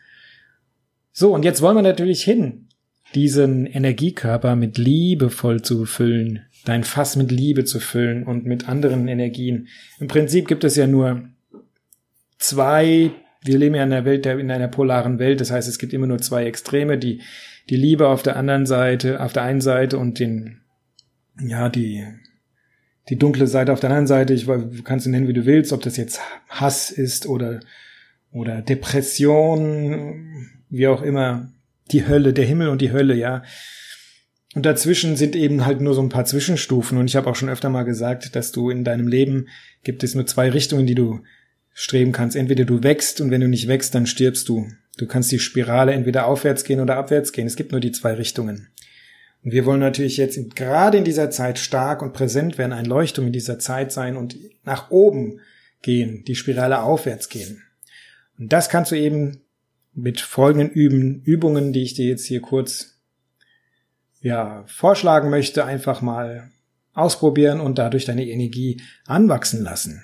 So, 1.13 1.33
und 1.33 1.45
jetzt 1.45 1.63
wollen 1.63 1.77
wir 1.77 1.83
natürlich 1.83 2.25
hin, 2.25 2.67
diesen 3.15 3.67
Energiekörper 3.67 4.57
mit 4.57 4.77
Liebe 4.77 5.31
voll 5.31 5.63
zu 5.63 5.79
befüllen, 5.79 6.47
dein 6.65 6.83
Fass 6.83 7.15
mit 7.15 7.31
Liebe 7.31 7.65
zu 7.65 7.79
füllen 7.79 8.25
und 8.25 8.47
mit 8.47 8.69
anderen 8.69 9.07
Energien. 9.07 9.69
Im 10.01 10.09
Prinzip 10.09 10.49
gibt 10.49 10.65
es 10.65 10.75
ja 10.75 10.89
nur 10.89 11.29
zwei, 12.39 13.13
wir 13.45 13.59
leben 13.59 13.77
ja 13.77 13.85
in 13.85 13.93
einer 13.93 14.05
Welt, 14.05 14.27
in 14.27 14.51
einer 14.51 14.67
polaren 14.67 15.21
Welt, 15.21 15.41
das 15.41 15.53
heißt, 15.53 15.69
es 15.69 15.79
gibt 15.79 15.93
immer 15.93 16.09
nur 16.09 16.19
zwei 16.19 16.45
Extreme, 16.45 16.99
die, 16.99 17.21
die 17.71 17.77
Liebe 17.77 18.09
auf 18.09 18.23
der 18.23 18.37
anderen 18.37 18.67
Seite, 18.67 19.21
auf 19.21 19.33
der 19.33 19.43
einen 19.43 19.61
Seite 19.61 19.99
und 19.99 20.19
den, 20.19 20.61
ja, 21.41 21.69
die, 21.69 22.05
die 23.09 23.17
dunkle 23.17 23.47
Seite 23.47 23.73
auf 23.73 23.81
der 23.81 23.91
anderen 23.91 24.07
Seite, 24.07 24.35
ich, 24.35 24.47
du 24.47 24.83
kannst 24.83 25.07
ihn 25.07 25.13
nennen, 25.13 25.29
wie 25.29 25.33
du 25.33 25.47
willst, 25.47 25.73
ob 25.73 25.83
das 25.83 25.97
jetzt 25.97 26.21
Hass 26.49 26.91
ist 26.91 27.27
oder, 27.27 27.61
oder 28.33 28.63
Depression, 28.63 30.51
wie 30.69 30.89
auch 30.89 31.03
immer, 31.03 31.53
die 31.91 32.07
Hölle, 32.07 32.33
der 32.33 32.47
Himmel 32.47 32.69
und 32.69 32.81
die 32.81 32.93
Hölle, 32.93 33.15
ja. 33.15 33.43
Und 34.55 34.65
dazwischen 34.65 35.17
sind 35.17 35.35
eben 35.35 35.67
halt 35.67 35.81
nur 35.81 35.95
so 35.95 36.01
ein 36.03 36.09
paar 36.09 36.25
Zwischenstufen. 36.25 36.97
Und 36.97 37.07
ich 37.07 37.17
habe 37.17 37.29
auch 37.29 37.35
schon 37.35 37.49
öfter 37.49 37.71
mal 37.71 37.83
gesagt, 37.83 38.37
dass 38.37 38.53
du 38.53 38.71
in 38.71 38.85
deinem 38.85 39.09
Leben 39.09 39.49
gibt 39.83 40.05
es 40.05 40.15
nur 40.15 40.27
zwei 40.27 40.49
Richtungen, 40.49 40.87
die 40.87 40.95
du 40.95 41.21
streben 41.73 42.13
kannst. 42.13 42.37
Entweder 42.37 42.65
du 42.65 42.83
wächst 42.83 43.21
und 43.21 43.31
wenn 43.31 43.41
du 43.41 43.49
nicht 43.49 43.67
wächst, 43.67 43.95
dann 43.95 44.07
stirbst 44.07 44.49
du. 44.49 44.69
Du 44.97 45.07
kannst 45.07 45.33
die 45.33 45.39
Spirale 45.39 45.93
entweder 45.93 46.27
aufwärts 46.27 46.65
gehen 46.65 46.81
oder 46.81 46.97
abwärts 46.97 47.33
gehen. 47.33 47.47
Es 47.47 47.57
gibt 47.57 47.73
nur 47.73 47.81
die 47.81 47.93
zwei 47.93 48.15
Richtungen. 48.15 48.69
Und 49.43 49.53
wir 49.53 49.67
wollen 49.67 49.81
natürlich 49.81 50.17
jetzt 50.17 50.57
gerade 50.57 50.97
in 50.97 51.05
dieser 51.05 51.31
Zeit 51.31 51.59
stark 51.59 52.01
und 52.01 52.13
präsent 52.13 52.57
werden, 52.57 52.73
ein 52.73 52.87
Leuchtturm 52.87 53.27
in 53.27 53.33
dieser 53.33 53.59
Zeit 53.59 53.93
sein 53.93 54.17
und 54.17 54.37
nach 54.65 54.91
oben 54.91 55.41
gehen, 55.83 56.25
die 56.25 56.35
Spirale 56.35 56.83
aufwärts 56.83 57.29
gehen. 57.29 57.63
Und 58.39 58.53
das 58.53 58.69
kannst 58.69 58.91
du 58.91 58.97
eben 58.97 59.43
mit 59.93 60.21
folgenden 60.21 60.71
Üben, 60.71 61.23
Übungen, 61.25 61.73
die 61.73 61.83
ich 61.83 61.95
dir 61.95 62.07
jetzt 62.07 62.25
hier 62.25 62.41
kurz 62.41 62.99
ja, 64.21 64.65
vorschlagen 64.67 65.29
möchte, 65.29 65.65
einfach 65.65 66.01
mal 66.01 66.51
ausprobieren 66.95 67.61
und 67.61 67.79
dadurch 67.79 68.07
deine 68.07 68.27
Energie 68.27 68.81
anwachsen 69.07 69.63
lassen. 69.63 70.03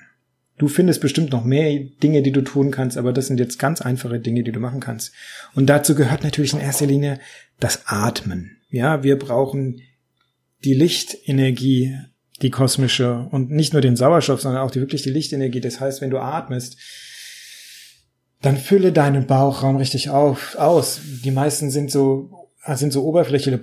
Du 0.60 0.68
findest 0.68 1.00
bestimmt 1.00 1.32
noch 1.32 1.42
mehr 1.42 1.80
Dinge, 2.02 2.20
die 2.20 2.32
du 2.32 2.42
tun 2.42 2.70
kannst, 2.70 2.98
aber 2.98 3.14
das 3.14 3.28
sind 3.28 3.40
jetzt 3.40 3.58
ganz 3.58 3.80
einfache 3.80 4.20
Dinge, 4.20 4.42
die 4.42 4.52
du 4.52 4.60
machen 4.60 4.78
kannst. 4.78 5.14
Und 5.54 5.70
dazu 5.70 5.94
gehört 5.94 6.22
natürlich 6.22 6.52
in 6.52 6.60
erster 6.60 6.84
Linie 6.84 7.18
das 7.60 7.84
Atmen. 7.86 8.58
Ja, 8.68 9.02
wir 9.02 9.18
brauchen 9.18 9.80
die 10.62 10.74
Lichtenergie, 10.74 11.96
die 12.42 12.50
kosmische 12.50 13.26
und 13.30 13.50
nicht 13.50 13.72
nur 13.72 13.80
den 13.80 13.96
Sauerstoff, 13.96 14.42
sondern 14.42 14.60
auch 14.60 14.70
die 14.70 14.80
wirklich 14.80 15.00
die 15.00 15.08
Lichtenergie. 15.08 15.62
Das 15.62 15.80
heißt, 15.80 16.02
wenn 16.02 16.10
du 16.10 16.18
atmest, 16.18 16.76
dann 18.42 18.58
fülle 18.58 18.92
deinen 18.92 19.26
Bauchraum 19.26 19.76
richtig 19.76 20.10
auf, 20.10 20.56
aus. 20.56 21.00
Die 21.24 21.30
meisten 21.30 21.70
sind 21.70 21.90
so, 21.90 22.50
sind 22.74 22.92
so 22.92 23.02
oberflächliche, 23.06 23.62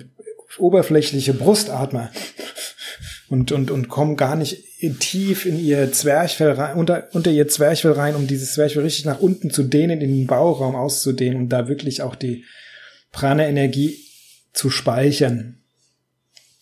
oberflächliche 0.57 1.35
Brustatmer 1.35 2.09
und, 3.29 3.51
und, 3.51 3.71
und 3.71 3.89
kommen 3.89 4.15
gar 4.15 4.35
nicht 4.35 4.63
tief 4.99 5.45
in 5.45 5.59
ihr 5.59 5.91
Zwerchfell 5.91 6.51
rein, 6.51 6.77
unter, 6.77 7.07
unter 7.13 7.31
ihr 7.31 7.47
Zwerchfell 7.47 7.91
rein, 7.91 8.15
um 8.15 8.27
dieses 8.27 8.53
Zwerchfell 8.53 8.83
richtig 8.83 9.05
nach 9.05 9.19
unten 9.19 9.49
zu 9.49 9.63
dehnen, 9.63 10.01
in 10.01 10.15
den 10.15 10.27
Bauchraum 10.27 10.75
auszudehnen 10.75 11.37
und 11.37 11.49
da 11.49 11.67
wirklich 11.67 12.01
auch 12.01 12.15
die 12.15 12.45
Prana-Energie 13.11 13.97
zu 14.53 14.69
speichern. 14.69 15.57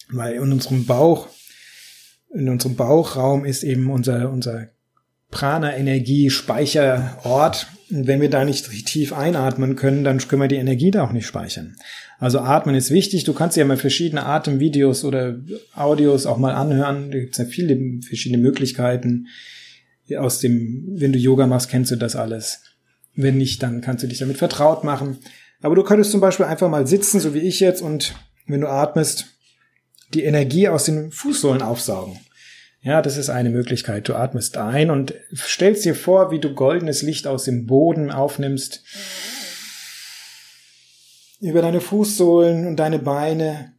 Weil 0.10 0.36
in 0.36 0.52
unserem 0.52 0.86
Bauch, 0.86 1.28
in 2.34 2.50
unserem 2.50 2.76
Bauchraum 2.76 3.46
ist 3.46 3.64
eben 3.64 3.90
unser, 3.90 4.32
unser 4.32 4.70
Prana-Energie-Speicherort. 5.32 7.68
Wenn 7.90 8.20
wir 8.20 8.30
da 8.30 8.44
nicht 8.46 8.70
tief 8.86 9.14
einatmen 9.14 9.76
können, 9.76 10.04
dann 10.04 10.18
können 10.18 10.42
wir 10.42 10.48
die 10.48 10.56
Energie 10.56 10.90
da 10.92 11.04
auch 11.04 11.12
nicht 11.12 11.28
speichern. 11.28 11.76
Also 12.20 12.40
atmen 12.40 12.76
ist 12.76 12.92
wichtig. 12.92 13.26
Du 13.26 13.34
kannst 13.34 13.58
ja 13.58 13.66
mal 13.66 13.78
verschiedene 13.78 14.26
Atemvideos 14.26 15.04
oder 15.04 15.36
Audios 15.76 16.26
auch 16.26 16.38
mal 16.38 16.56
anhören. 16.56 17.12
Da 17.12 17.20
gibt 17.20 17.34
es 17.34 17.38
ja 17.38 17.46
viele 17.46 18.02
verschiedene 18.02 18.42
Möglichkeiten. 18.42 19.28
Aus 20.18 20.40
dem, 20.40 20.86
wenn 20.88 21.14
du 21.14 21.20
Yoga 21.20 21.48
machst, 21.48 21.70
kennst 21.70 21.92
du 21.92 21.96
das 21.96 22.16
alles. 22.16 22.62
Wenn 23.16 23.38
nicht, 23.38 23.64
dann 23.64 23.82
kannst 23.82 24.04
du 24.04 24.08
dich 24.08 24.20
damit 24.20 24.38
vertraut 24.38 24.84
machen. 24.84 25.18
Aber 25.62 25.76
du 25.76 25.84
könntest 25.84 26.12
zum 26.12 26.22
Beispiel 26.22 26.46
einfach 26.46 26.70
mal 26.70 26.88
sitzen, 26.88 27.20
so 27.20 27.34
wie 27.34 27.40
ich 27.40 27.60
jetzt, 27.60 27.82
und 27.82 28.14
wenn 28.46 28.62
du 28.62 28.70
atmest, 28.70 29.26
die 30.14 30.24
Energie 30.24 30.68
aus 30.68 30.86
den 30.86 31.12
Fußsohlen 31.12 31.62
aufsaugen. 31.62 32.20
Ja, 32.86 33.02
das 33.02 33.18
ist 33.18 33.30
eine 33.30 33.50
Möglichkeit. 33.50 34.08
Du 34.08 34.14
atmest 34.14 34.58
ein 34.58 34.92
und 34.92 35.16
stellst 35.36 35.86
dir 35.86 35.96
vor, 35.96 36.30
wie 36.30 36.40
du 36.40 36.54
goldenes 36.54 37.02
Licht 37.02 37.26
aus 37.26 37.46
dem 37.46 37.66
Boden 37.66 38.12
aufnimmst, 38.12 38.84
über 41.42 41.64
deine 41.64 41.82
Fußsohlen 41.82 42.68
und 42.68 42.76
deine 42.76 43.00
Beine 43.00 43.74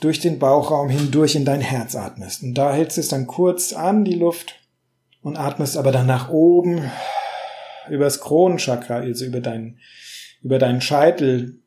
durch 0.00 0.18
den 0.18 0.40
Bauchraum 0.40 0.88
hindurch 0.88 1.36
in 1.36 1.44
dein 1.44 1.60
Herz 1.60 1.94
atmest. 1.94 2.42
Und 2.42 2.54
da 2.54 2.74
hältst 2.74 2.96
du 2.96 3.00
es 3.00 3.06
dann 3.06 3.28
kurz 3.28 3.72
an, 3.72 4.04
die 4.04 4.16
Luft, 4.16 4.56
und 5.22 5.36
atmest 5.36 5.76
aber 5.76 5.92
dann 5.92 6.06
nach 6.06 6.28
oben 6.30 6.90
übers 7.88 8.20
Kronenchakra, 8.20 8.96
also 8.96 9.24
über 9.24 9.40
deinen 9.40 9.78
über 10.42 10.58
deinen 10.58 10.80
Scheitel 10.80 11.60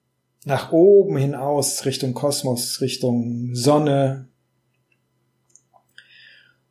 nach 0.43 0.73
oben 0.73 1.15
hinaus 1.15 1.85
Richtung 1.85 2.13
Kosmos, 2.13 2.81
Richtung 2.81 3.55
Sonne 3.55 4.30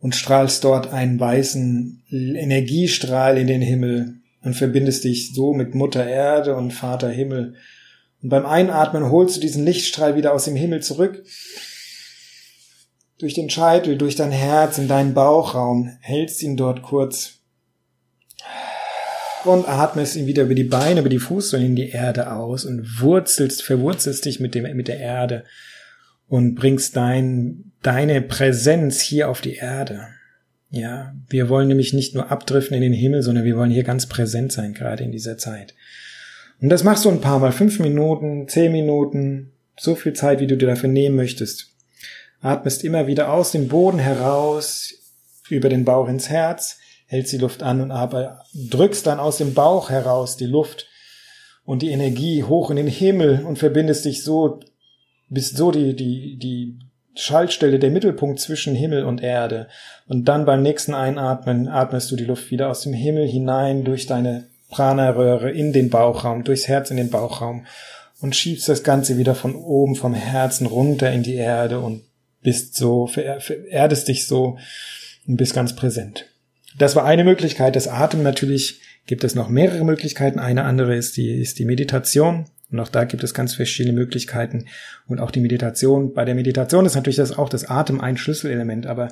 und 0.01 0.15
strahlst 0.15 0.65
dort 0.65 0.93
einen 0.93 1.21
weißen 1.21 2.03
Energiestrahl 2.11 3.39
in 3.39 3.47
den 3.47 3.63
Himmel 3.63 4.15
und 4.43 4.55
verbindest 4.55 5.05
dich 5.05 5.33
so 5.35 5.53
mit 5.53 5.75
Mutter 5.75 6.07
Erde 6.07 6.57
und 6.57 6.73
Vater 6.73 7.11
Himmel. 7.11 7.55
Und 8.23 8.31
beim 8.31 8.47
Einatmen 8.47 9.11
holst 9.11 9.37
du 9.37 9.41
diesen 9.41 9.65
Lichtstrahl 9.65 10.17
wieder 10.17 10.33
aus 10.33 10.45
dem 10.45 10.57
Himmel 10.57 10.83
zurück 10.83 11.23
durch 13.21 13.35
den 13.35 13.51
Scheitel, 13.51 13.99
durch 13.99 14.17
dein 14.17 14.33
Herz 14.33 14.79
in 14.79 14.89
deinen 14.89 15.13
Bauchraum, 15.13 15.91
hältst 16.01 16.43
ihn 16.43 16.57
dort 16.57 16.83
kurz 16.83 17.41
und 19.45 19.69
atmest 19.69 20.17
ihn 20.17 20.27
wieder 20.27 20.45
über 20.45 20.55
die 20.55 20.65
Beine, 20.65 21.01
über 21.01 21.09
die 21.11 21.19
Fußsohlen 21.19 21.67
in 21.67 21.77
die 21.77 21.91
Erde 21.91 22.33
aus 22.33 22.65
und 22.65 23.01
wurzelst, 23.01 23.63
verwurzelst 23.63 24.25
dich 24.25 24.41
mit 24.41 24.55
dem, 24.55 24.75
mit 24.75 24.89
der 24.89 24.99
Erde 24.99 25.45
und 26.29 26.55
bringst 26.55 26.97
dein, 26.97 27.70
deine 27.83 28.21
Präsenz 28.23 29.01
hier 29.01 29.29
auf 29.29 29.41
die 29.41 29.57
Erde. 29.57 30.09
Ja, 30.71 31.15
wir 31.29 31.49
wollen 31.49 31.69
nämlich 31.69 31.93
nicht 31.93 32.15
nur 32.15 32.31
abdriften 32.31 32.77
in 32.77 32.83
den 32.83 32.93
Himmel, 32.93 33.23
sondern 33.23 33.45
wir 33.45 33.57
wollen 33.57 33.71
hier 33.71 33.83
ganz 33.83 34.07
präsent 34.07 34.53
sein, 34.53 34.73
gerade 34.73 35.03
in 35.03 35.13
dieser 35.13 35.37
Zeit. 35.37 35.75
Und 36.61 36.69
das 36.69 36.85
machst 36.85 37.05
du 37.05 37.11
ein 37.11 37.21
paar 37.21 37.39
Mal, 37.41 37.53
fünf 37.53 37.81
Minuten, 37.81 38.47
zehn 38.47 38.71
Minuten, 38.71 39.53
so 39.79 39.95
viel 39.95 40.13
Zeit, 40.13 40.41
wie 40.41 40.47
du 40.47 40.57
dir 40.57 40.67
dafür 40.67 40.91
nehmen 40.91 41.17
möchtest. 41.17 41.75
Atmest 42.41 42.85
immer 42.85 43.07
wieder 43.07 43.33
aus 43.33 43.53
dem 43.53 43.69
Boden 43.69 43.99
heraus, 43.99 44.95
über 45.49 45.69
den 45.69 45.85
Bauch 45.85 46.09
ins 46.09 46.29
Herz, 46.29 46.79
hältst 47.07 47.33
die 47.33 47.39
Luft 47.39 47.63
an 47.63 47.81
und 47.81 47.91
aber 47.91 48.45
drückst 48.55 49.07
dann 49.07 49.19
aus 49.19 49.39
dem 49.39 49.55
Bauch 49.55 49.91
heraus 49.91 50.37
die 50.37 50.47
Luft 50.47 50.87
und 51.65 51.83
die 51.83 51.91
Energie 51.91 52.45
hoch 52.45 52.71
in 52.71 52.77
den 52.77 52.87
Himmel 52.87 53.45
und 53.45 53.59
verbindest 53.59 54.05
dich 54.05 54.23
so, 54.23 54.61
bist 55.29 55.57
so 55.57 55.71
die, 55.73 55.97
die, 55.97 56.39
die 56.39 56.79
Schaltstelle, 57.15 57.79
der 57.79 57.91
Mittelpunkt 57.91 58.41
zwischen 58.41 58.75
Himmel 58.75 59.05
und 59.05 59.23
Erde. 59.23 59.69
Und 60.07 60.27
dann 60.27 60.45
beim 60.45 60.63
nächsten 60.63 60.95
Einatmen 60.95 61.69
atmest 61.69 62.11
du 62.11 62.17
die 62.17 62.25
Luft 62.25 62.51
wieder 62.51 62.71
aus 62.71 62.83
dem 62.83 62.93
Himmel 62.93 63.27
hinein 63.27 63.85
durch 63.85 64.07
deine 64.07 64.47
Prana-Röhre 64.71 65.51
in 65.51 65.73
den 65.73 65.91
Bauchraum, 65.91 66.45
durchs 66.45 66.69
Herz 66.69 66.91
in 66.91 66.97
den 66.97 67.11
Bauchraum 67.11 67.67
und 68.21 68.37
schiebst 68.37 68.69
das 68.69 68.83
Ganze 68.83 69.19
wieder 69.19 69.35
von 69.35 69.55
oben 69.55 69.97
vom 69.97 70.15
Herzen 70.15 70.67
runter 70.67 71.11
in 71.11 71.23
die 71.23 71.35
Erde 71.35 71.81
und 71.81 72.03
bist 72.43 72.77
so, 72.77 73.07
vererdest 73.07 74.09
dich 74.09 74.27
so 74.27 74.59
und 75.27 75.37
bist 75.37 75.55
ganz 75.55 75.75
präsent. 75.75 76.27
Das 76.79 76.97
war 76.97 77.05
eine 77.05 77.25
Möglichkeit. 77.25 77.77
Das 77.77 77.89
Atem 77.89 78.23
natürlich 78.23 78.81
gibt 79.07 79.25
es 79.25 79.35
noch 79.35 79.49
mehrere 79.49 79.85
Möglichkeiten. 79.85 80.39
Eine 80.39 80.65
andere 80.65 80.95
ist 80.95 81.17
die, 81.17 81.31
ist 81.31 81.59
die 81.59 81.65
Meditation. 81.65 82.47
Und 82.71 82.81
auch 82.81 82.89
da 82.89 83.05
gibt 83.05 83.25
es 83.25 83.35
ganz 83.35 83.55
verschiedene 83.55 83.95
Möglichkeiten. 83.95 84.67
Und 85.07 85.21
auch 85.21 85.31
die 85.31 85.41
Meditation. 85.41 86.15
Bei 86.15 86.25
der 86.25 86.35
Meditation 86.35 86.87
ist 86.87 86.95
natürlich 86.95 87.17
das 87.17 87.37
auch 87.37 87.49
das 87.49 87.69
Atem 87.69 88.01
ein 88.01 88.17
Schlüsselelement. 88.17 88.87
Aber 88.87 89.09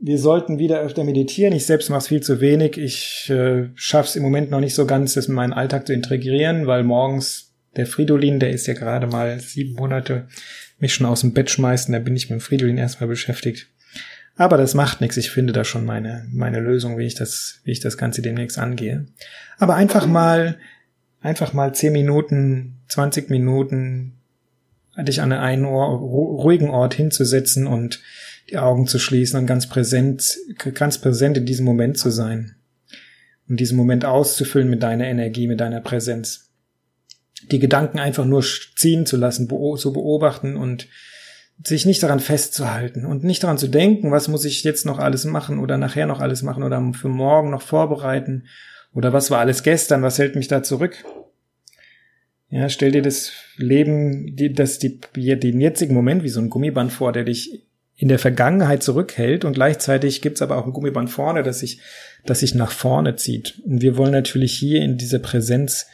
wir 0.00 0.18
sollten 0.18 0.58
wieder 0.58 0.80
öfter 0.80 1.04
meditieren. 1.04 1.52
Ich 1.52 1.66
selbst 1.66 1.90
mache 1.90 2.00
es 2.00 2.08
viel 2.08 2.22
zu 2.22 2.40
wenig. 2.40 2.78
Ich 2.78 3.30
äh, 3.30 3.68
schaffe 3.74 4.08
es 4.08 4.16
im 4.16 4.22
Moment 4.22 4.50
noch 4.50 4.60
nicht 4.60 4.74
so 4.74 4.86
ganz, 4.86 5.14
das 5.14 5.26
in 5.26 5.34
meinen 5.34 5.52
Alltag 5.52 5.86
zu 5.86 5.92
integrieren, 5.92 6.66
weil 6.66 6.84
morgens 6.84 7.54
der 7.76 7.86
Fridolin, 7.86 8.40
der 8.40 8.50
ist 8.50 8.66
ja 8.66 8.74
gerade 8.74 9.06
mal 9.06 9.40
sieben 9.40 9.74
Monate, 9.74 10.28
mich 10.78 10.94
schon 10.94 11.06
aus 11.06 11.20
dem 11.20 11.32
Bett 11.32 11.50
schmeißen. 11.50 11.92
Da 11.92 11.98
bin 11.98 12.16
ich 12.16 12.30
mit 12.30 12.40
dem 12.40 12.42
Fridolin 12.42 12.78
erstmal 12.78 13.08
beschäftigt. 13.08 13.68
Aber 14.36 14.56
das 14.56 14.74
macht 14.74 15.00
nichts. 15.00 15.16
Ich 15.16 15.30
finde 15.30 15.52
da 15.52 15.64
schon 15.64 15.84
meine, 15.84 16.26
meine 16.32 16.60
Lösung, 16.60 16.96
wie 16.96 17.06
ich 17.06 17.16
das, 17.16 17.60
wie 17.64 17.72
ich 17.72 17.80
das 17.80 17.98
Ganze 17.98 18.22
demnächst 18.22 18.58
angehe. 18.58 19.06
Aber 19.58 19.74
einfach 19.74 20.06
mal, 20.06 20.58
einfach 21.20 21.52
mal 21.52 21.74
zehn 21.74 21.92
Minuten, 21.92 22.80
20 22.88 23.30
Minuten 23.30 24.14
dich 24.96 25.20
an 25.20 25.32
einen 25.32 25.64
ruhigen 25.64 26.70
Ort 26.70 26.94
hinzusetzen 26.94 27.66
und 27.66 28.00
die 28.50 28.58
Augen 28.58 28.86
zu 28.86 28.98
schließen 28.98 29.38
und 29.38 29.46
ganz 29.46 29.68
präsent, 29.68 30.38
ganz 30.74 30.98
präsent 30.98 31.36
in 31.36 31.46
diesem 31.46 31.64
Moment 31.64 31.98
zu 31.98 32.10
sein. 32.10 32.56
Und 33.48 33.60
diesen 33.60 33.76
Moment 33.76 34.04
auszufüllen 34.04 34.68
mit 34.68 34.82
deiner 34.82 35.06
Energie, 35.06 35.46
mit 35.46 35.60
deiner 35.60 35.80
Präsenz. 35.80 36.50
Die 37.50 37.60
Gedanken 37.60 37.98
einfach 37.98 38.24
nur 38.24 38.42
ziehen 38.42 39.06
zu 39.06 39.16
lassen, 39.16 39.48
zu 39.48 39.92
beobachten 39.92 40.56
und 40.56 40.88
sich 41.64 41.86
nicht 41.86 42.02
daran 42.02 42.20
festzuhalten 42.20 43.04
und 43.04 43.24
nicht 43.24 43.42
daran 43.42 43.58
zu 43.58 43.68
denken, 43.68 44.10
was 44.10 44.28
muss 44.28 44.44
ich 44.44 44.64
jetzt 44.64 44.86
noch 44.86 44.98
alles 44.98 45.24
machen 45.24 45.58
oder 45.58 45.76
nachher 45.76 46.06
noch 46.06 46.20
alles 46.20 46.42
machen 46.42 46.62
oder 46.62 46.92
für 46.92 47.08
morgen 47.08 47.50
noch 47.50 47.62
vorbereiten 47.62 48.44
oder 48.94 49.12
was 49.12 49.30
war 49.30 49.40
alles 49.40 49.62
gestern, 49.62 50.02
was 50.02 50.18
hält 50.18 50.34
mich 50.34 50.48
da 50.48 50.62
zurück. 50.62 51.04
Ja, 52.50 52.68
stell 52.68 52.92
dir 52.92 53.02
das 53.02 53.32
Leben, 53.56 54.34
die, 54.34 54.52
das, 54.52 54.78
die, 54.78 55.00
den 55.14 55.60
jetzigen 55.60 55.94
Moment 55.94 56.22
wie 56.22 56.30
so 56.30 56.40
ein 56.40 56.48
Gummiband 56.48 56.92
vor, 56.92 57.12
der 57.12 57.24
dich 57.24 57.66
in 57.94 58.08
der 58.08 58.18
Vergangenheit 58.18 58.82
zurückhält 58.82 59.44
und 59.44 59.54
gleichzeitig 59.54 60.22
gibt's 60.22 60.40
aber 60.40 60.56
auch 60.56 60.64
ein 60.64 60.72
Gummiband 60.72 61.10
vorne, 61.10 61.42
das 61.42 61.58
sich, 61.58 61.80
das 62.24 62.40
sich 62.40 62.54
nach 62.54 62.70
vorne 62.70 63.16
zieht. 63.16 63.60
Und 63.66 63.82
wir 63.82 63.96
wollen 63.96 64.12
natürlich 64.12 64.56
hier 64.56 64.80
in 64.82 64.96
dieser 64.96 65.18
Präsenz, 65.18 65.86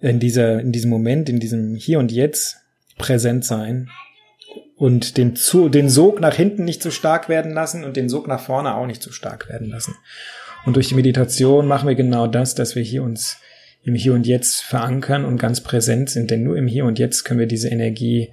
in 0.00 0.18
dieser, 0.18 0.60
in 0.60 0.72
diesem 0.72 0.90
Moment, 0.90 1.28
in 1.28 1.38
diesem 1.38 1.76
Hier 1.76 1.98
und 1.98 2.10
Jetzt 2.10 2.56
präsent 2.96 3.44
sein 3.44 3.90
und 4.76 5.18
den, 5.18 5.36
zu, 5.36 5.68
den 5.68 5.90
Sog 5.90 6.20
nach 6.20 6.34
hinten 6.34 6.64
nicht 6.64 6.82
zu 6.82 6.90
stark 6.90 7.28
werden 7.28 7.52
lassen 7.52 7.84
und 7.84 7.96
den 7.96 8.08
Sog 8.08 8.26
nach 8.26 8.40
vorne 8.40 8.74
auch 8.74 8.86
nicht 8.86 9.02
zu 9.02 9.12
stark 9.12 9.48
werden 9.50 9.68
lassen. 9.68 9.94
Und 10.64 10.76
durch 10.76 10.88
die 10.88 10.94
Meditation 10.94 11.66
machen 11.66 11.88
wir 11.88 11.94
genau 11.94 12.26
das, 12.26 12.54
dass 12.54 12.76
wir 12.76 12.82
hier 12.82 13.02
uns 13.02 13.38
im 13.82 13.94
Hier 13.94 14.14
und 14.14 14.26
Jetzt 14.26 14.60
verankern 14.62 15.24
und 15.24 15.38
ganz 15.38 15.62
präsent 15.62 16.10
sind, 16.10 16.30
denn 16.30 16.42
nur 16.42 16.56
im 16.56 16.66
Hier 16.66 16.84
und 16.84 16.98
Jetzt 16.98 17.24
können 17.24 17.40
wir 17.40 17.46
diese 17.46 17.68
Energie 17.68 18.32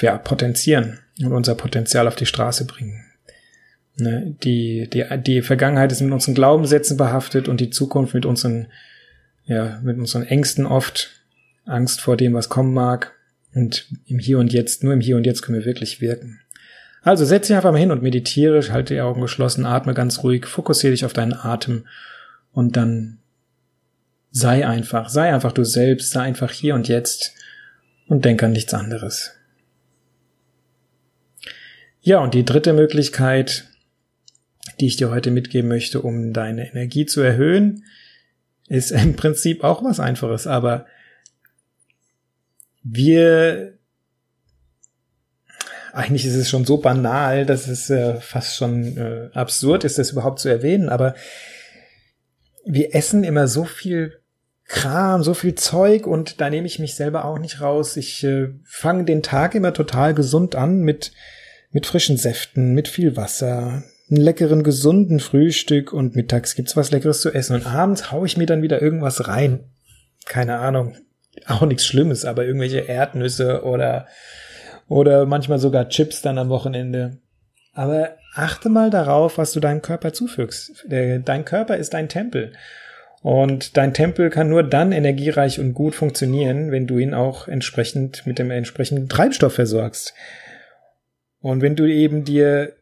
ja, 0.00 0.18
potenzieren 0.18 1.00
und 1.20 1.32
unser 1.32 1.54
Potenzial 1.54 2.08
auf 2.08 2.16
die 2.16 2.26
Straße 2.26 2.66
bringen. 2.66 3.04
Ne? 3.96 4.34
Die, 4.42 4.88
die, 4.92 5.04
die 5.18 5.42
Vergangenheit 5.42 5.92
ist 5.92 6.00
mit 6.00 6.12
unseren 6.12 6.34
Glaubenssätzen 6.34 6.96
behaftet 6.96 7.48
und 7.48 7.60
die 7.60 7.70
Zukunft 7.70 8.14
mit 8.14 8.26
unseren, 8.26 8.68
ja, 9.44 9.80
mit 9.82 9.98
unseren 9.98 10.24
Ängsten 10.24 10.66
oft. 10.66 11.10
Angst 11.66 12.00
vor 12.00 12.16
dem, 12.16 12.34
was 12.34 12.48
kommen 12.48 12.74
mag. 12.74 13.12
Und 13.54 13.86
im 14.06 14.18
Hier 14.18 14.38
und 14.38 14.52
Jetzt, 14.52 14.82
nur 14.82 14.92
im 14.92 15.00
Hier 15.00 15.16
und 15.16 15.24
Jetzt 15.24 15.42
können 15.42 15.58
wir 15.58 15.64
wirklich 15.64 16.00
wirken. 16.00 16.40
Also 17.04 17.26
setz 17.26 17.46
dich 17.46 17.56
einfach 17.56 17.70
mal 17.70 17.78
hin 17.78 17.92
und 17.92 18.02
meditiere, 18.02 18.60
halte 18.72 18.94
die 18.94 19.00
Augen 19.02 19.20
geschlossen, 19.20 19.66
atme 19.66 19.92
ganz 19.92 20.24
ruhig, 20.24 20.46
fokussiere 20.46 20.92
dich 20.92 21.04
auf 21.04 21.12
deinen 21.12 21.34
Atem 21.34 21.86
und 22.50 22.76
dann 22.76 23.18
sei 24.30 24.66
einfach, 24.66 25.10
sei 25.10 25.32
einfach 25.32 25.52
du 25.52 25.64
selbst, 25.64 26.10
sei 26.10 26.22
einfach 26.22 26.50
hier 26.50 26.74
und 26.74 26.88
jetzt 26.88 27.34
und 28.08 28.24
denk 28.24 28.42
an 28.42 28.52
nichts 28.52 28.72
anderes. 28.72 29.32
Ja, 32.00 32.20
und 32.20 32.32
die 32.32 32.44
dritte 32.44 32.72
Möglichkeit, 32.72 33.68
die 34.80 34.86
ich 34.86 34.96
dir 34.96 35.10
heute 35.10 35.30
mitgeben 35.30 35.68
möchte, 35.68 36.00
um 36.00 36.32
deine 36.32 36.70
Energie 36.70 37.04
zu 37.04 37.20
erhöhen, 37.20 37.84
ist 38.68 38.92
im 38.92 39.14
Prinzip 39.14 39.62
auch 39.62 39.84
was 39.84 40.00
Einfaches, 40.00 40.46
aber 40.46 40.86
wir 42.82 43.78
eigentlich 45.94 46.26
ist 46.26 46.34
es 46.34 46.50
schon 46.50 46.64
so 46.64 46.78
banal, 46.78 47.46
dass 47.46 47.68
es 47.68 47.88
äh, 47.88 48.20
fast 48.20 48.56
schon 48.56 48.96
äh, 48.96 49.30
absurd 49.32 49.84
ist, 49.84 49.98
das 49.98 50.10
überhaupt 50.10 50.40
zu 50.40 50.48
erwähnen, 50.48 50.88
aber 50.88 51.14
wir 52.66 52.94
essen 52.94 53.24
immer 53.24 53.46
so 53.46 53.64
viel 53.64 54.18
Kram, 54.66 55.22
so 55.22 55.34
viel 55.34 55.54
Zeug 55.54 56.06
und 56.06 56.40
da 56.40 56.50
nehme 56.50 56.66
ich 56.66 56.78
mich 56.78 56.94
selber 56.94 57.26
auch 57.26 57.38
nicht 57.38 57.60
raus. 57.60 57.96
Ich 57.96 58.24
äh, 58.24 58.48
fange 58.64 59.04
den 59.04 59.22
Tag 59.22 59.54
immer 59.54 59.74
total 59.74 60.14
gesund 60.14 60.54
an 60.54 60.80
mit 60.80 61.12
mit 61.70 61.86
frischen 61.86 62.16
Säften, 62.16 62.72
mit 62.72 62.86
viel 62.86 63.16
Wasser, 63.16 63.82
einen 64.08 64.20
leckeren, 64.20 64.62
gesunden 64.62 65.18
Frühstück 65.18 65.92
und 65.92 66.14
mittags 66.14 66.54
gibt's 66.54 66.76
was 66.76 66.92
Leckeres 66.92 67.20
zu 67.20 67.32
essen 67.32 67.54
und 67.56 67.66
abends 67.66 68.12
hau 68.12 68.24
ich 68.24 68.36
mir 68.36 68.46
dann 68.46 68.62
wieder 68.62 68.80
irgendwas 68.80 69.26
rein. 69.26 69.64
Keine 70.24 70.58
Ahnung. 70.58 70.96
Auch 71.46 71.66
nichts 71.66 71.84
Schlimmes, 71.84 72.24
aber 72.24 72.44
irgendwelche 72.46 72.78
Erdnüsse 72.78 73.64
oder, 73.64 74.06
oder 74.88 75.26
manchmal 75.26 75.58
sogar 75.58 75.88
Chips 75.88 76.22
dann 76.22 76.38
am 76.38 76.48
Wochenende. 76.48 77.18
Aber 77.72 78.16
achte 78.34 78.68
mal 78.68 78.90
darauf, 78.90 79.38
was 79.38 79.52
du 79.52 79.60
deinem 79.60 79.82
Körper 79.82 80.12
zufügst. 80.12 80.86
Dein 80.88 81.44
Körper 81.44 81.76
ist 81.76 81.94
dein 81.94 82.08
Tempel. 82.08 82.52
Und 83.22 83.78
dein 83.78 83.94
Tempel 83.94 84.28
kann 84.28 84.50
nur 84.50 84.62
dann 84.62 84.92
energiereich 84.92 85.58
und 85.58 85.72
gut 85.72 85.94
funktionieren, 85.94 86.70
wenn 86.70 86.86
du 86.86 86.98
ihn 86.98 87.14
auch 87.14 87.48
entsprechend 87.48 88.26
mit 88.26 88.38
dem 88.38 88.50
entsprechenden 88.50 89.08
Treibstoff 89.08 89.54
versorgst. 89.54 90.12
Und 91.40 91.62
wenn 91.62 91.74
du 91.74 91.86
eben 91.86 92.24
dir 92.24 92.74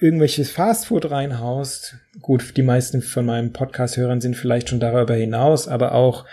irgendwelches 0.00 0.50
Fastfood 0.50 1.10
reinhaust, 1.10 1.96
gut, 2.20 2.56
die 2.56 2.62
meisten 2.62 3.02
von 3.02 3.24
meinen 3.24 3.52
Podcast-Hörern 3.52 4.20
sind 4.20 4.36
vielleicht 4.36 4.70
schon 4.70 4.80
darüber 4.80 5.14
hinaus, 5.14 5.68
aber 5.68 5.92
auch 5.92 6.24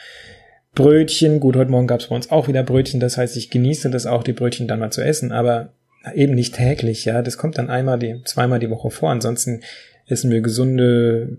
Brötchen, 0.77 1.39
gut, 1.39 1.55
heute 1.55 1.71
Morgen 1.71 1.87
gab 1.87 2.01
es 2.01 2.07
bei 2.07 2.15
uns 2.15 2.29
auch 2.29 2.47
wieder 2.47 2.61
Brötchen, 2.61 2.99
das 2.99 3.17
heißt, 3.17 3.35
ich 3.35 3.49
genieße 3.49 3.89
das 3.89 4.05
auch, 4.05 4.21
die 4.21 4.33
Brötchen 4.33 4.67
dann 4.67 4.77
mal 4.77 4.91
zu 4.91 5.01
essen, 5.01 5.31
aber 5.31 5.73
eben 6.13 6.35
nicht 6.35 6.53
täglich, 6.53 7.03
ja, 7.03 7.23
das 7.23 7.39
kommt 7.39 7.57
dann 7.57 7.71
einmal, 7.71 7.97
die, 7.97 8.21
zweimal 8.25 8.59
die 8.59 8.69
Woche 8.69 8.91
vor, 8.91 9.09
ansonsten 9.09 9.61
essen 10.05 10.29
wir 10.29 10.41
gesunde, 10.41 11.35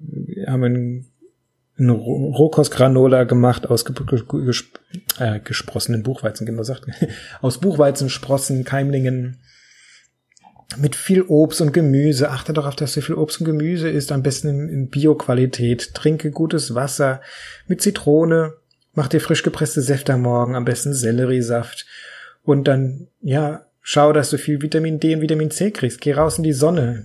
haben 0.48 0.64
einen, 0.64 1.06
einen 1.78 1.90
Rohkostgranola 1.90 3.22
gemacht 3.22 3.68
aus 3.70 3.84
äh, 5.20 5.38
gesprossenen 5.38 6.02
Buchweizen, 6.02 6.44
genau 6.44 6.64
sagt, 6.64 6.86
aus 7.40 7.60
Buchweizensprossen, 7.60 8.64
Keimlingen, 8.64 9.38
mit 10.76 10.96
viel 10.96 11.22
Obst 11.22 11.60
und 11.60 11.72
Gemüse. 11.72 12.30
Achte 12.30 12.52
darauf, 12.52 12.76
dass 12.76 12.92
du 12.92 13.00
viel 13.00 13.14
Obst 13.14 13.40
und 13.40 13.46
Gemüse 13.46 13.88
isst, 13.88 14.12
am 14.12 14.22
besten 14.22 14.48
in, 14.48 14.68
in 14.68 14.88
Bio-Qualität. 14.90 15.94
Trinke 15.94 16.30
gutes 16.30 16.74
Wasser 16.74 17.22
mit 17.68 17.80
Zitrone. 17.80 18.52
Mach 18.98 19.06
dir 19.06 19.20
frisch 19.20 19.44
gepresste 19.44 19.80
Säfte 19.80 20.14
am 20.14 20.22
Morgen, 20.22 20.56
am 20.56 20.64
besten 20.64 20.92
Selleriesaft. 20.92 21.86
Und 22.42 22.66
dann, 22.66 23.06
ja, 23.20 23.64
schau, 23.80 24.12
dass 24.12 24.30
du 24.30 24.38
viel 24.38 24.60
Vitamin 24.60 24.98
D 24.98 25.14
und 25.14 25.20
Vitamin 25.20 25.52
C 25.52 25.70
kriegst. 25.70 26.00
Geh 26.00 26.14
raus 26.14 26.36
in 26.36 26.42
die 26.42 26.52
Sonne. 26.52 27.04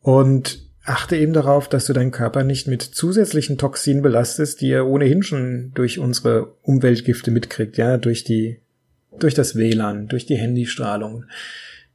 Und 0.00 0.58
achte 0.84 1.16
eben 1.16 1.32
darauf, 1.32 1.68
dass 1.68 1.86
du 1.86 1.92
deinen 1.92 2.10
Körper 2.10 2.42
nicht 2.42 2.66
mit 2.66 2.82
zusätzlichen 2.82 3.56
Toxinen 3.56 4.02
belastest, 4.02 4.60
die 4.60 4.72
er 4.72 4.88
ohnehin 4.88 5.22
schon 5.22 5.70
durch 5.72 6.00
unsere 6.00 6.56
Umweltgifte 6.62 7.30
mitkriegt, 7.30 7.76
ja, 7.76 7.96
durch 7.96 8.24
die 8.24 8.58
durch 9.20 9.34
das 9.34 9.54
WLAN, 9.54 10.08
durch 10.08 10.26
die 10.26 10.34
Handystrahlung, 10.34 11.26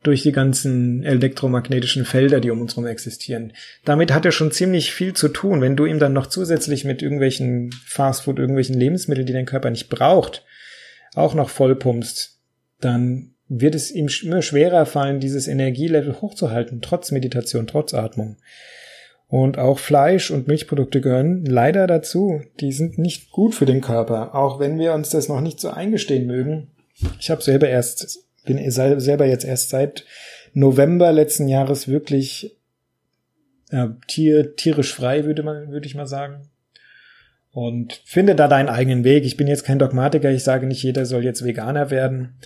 durch 0.03 0.23
die 0.23 0.31
ganzen 0.31 1.03
elektromagnetischen 1.03 2.05
Felder, 2.05 2.39
die 2.39 2.51
um 2.51 2.61
uns 2.61 2.73
herum 2.73 2.87
existieren. 2.87 3.53
Damit 3.83 4.13
hat 4.13 4.25
er 4.25 4.31
schon 4.31 4.51
ziemlich 4.51 4.93
viel 4.93 5.13
zu 5.13 5.27
tun. 5.27 5.61
Wenn 5.61 5.75
du 5.75 5.85
ihm 5.85 5.99
dann 5.99 6.13
noch 6.13 6.27
zusätzlich 6.27 6.85
mit 6.85 7.01
irgendwelchen 7.01 7.71
Fastfood, 7.85 8.39
irgendwelchen 8.39 8.79
Lebensmitteln, 8.79 9.27
die 9.27 9.33
dein 9.33 9.45
Körper 9.45 9.69
nicht 9.69 9.89
braucht, 9.89 10.45
auch 11.15 11.33
noch 11.33 11.49
vollpumpst, 11.49 12.39
dann 12.79 13.33
wird 13.49 13.75
es 13.75 13.91
ihm 13.91 14.07
immer 14.23 14.41
schwerer 14.41 14.85
fallen, 14.85 15.19
dieses 15.19 15.47
Energielevel 15.47 16.21
hochzuhalten, 16.21 16.81
trotz 16.81 17.11
Meditation, 17.11 17.67
trotz 17.67 17.93
Atmung. 17.93 18.37
Und 19.27 19.59
auch 19.59 19.79
Fleisch 19.79 20.31
und 20.31 20.47
Milchprodukte 20.47 21.01
gehören 21.01 21.45
leider 21.45 21.87
dazu. 21.87 22.41
Die 22.59 22.71
sind 22.71 22.97
nicht 22.97 23.31
gut 23.31 23.53
für 23.53 23.65
den 23.65 23.81
Körper, 23.81 24.33
auch 24.33 24.59
wenn 24.59 24.79
wir 24.79 24.93
uns 24.93 25.09
das 25.09 25.27
noch 25.27 25.41
nicht 25.41 25.59
so 25.59 25.69
eingestehen 25.69 26.25
mögen. 26.25 26.71
Ich 27.19 27.29
habe 27.29 27.41
selber 27.41 27.67
erst, 27.67 28.19
bin 28.49 28.71
selber 28.71 29.25
jetzt 29.25 29.45
erst 29.45 29.69
seit 29.69 30.05
November 30.53 31.11
letzten 31.11 31.47
Jahres 31.47 31.87
wirklich 31.87 32.57
ja, 33.71 33.95
tier, 34.07 34.55
tierisch 34.55 34.93
frei, 34.93 35.25
würde 35.25 35.43
man, 35.43 35.71
würde 35.71 35.85
ich 35.85 35.93
mal 35.93 36.07
sagen. 36.07 36.49
Und 37.51 38.01
finde 38.05 38.35
da 38.35 38.47
deinen 38.47 38.69
eigenen 38.69 39.03
Weg. 39.03 39.25
Ich 39.25 39.37
bin 39.37 39.47
jetzt 39.47 39.63
kein 39.63 39.79
Dogmatiker, 39.79 40.31
ich 40.31 40.43
sage 40.43 40.65
nicht, 40.65 40.81
jeder 40.81 41.05
soll 41.05 41.23
jetzt 41.23 41.45
Veganer 41.45 41.91
werden. 41.91 42.39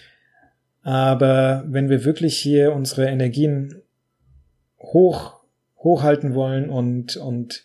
Aber 0.81 1.63
wenn 1.67 1.89
wir 1.89 2.03
wirklich 2.03 2.37
hier 2.37 2.73
unsere 2.73 3.07
Energien 3.07 3.81
hoch, 4.79 5.39
hochhalten 5.77 6.33
wollen 6.33 6.69
und, 6.69 7.15
und 7.15 7.63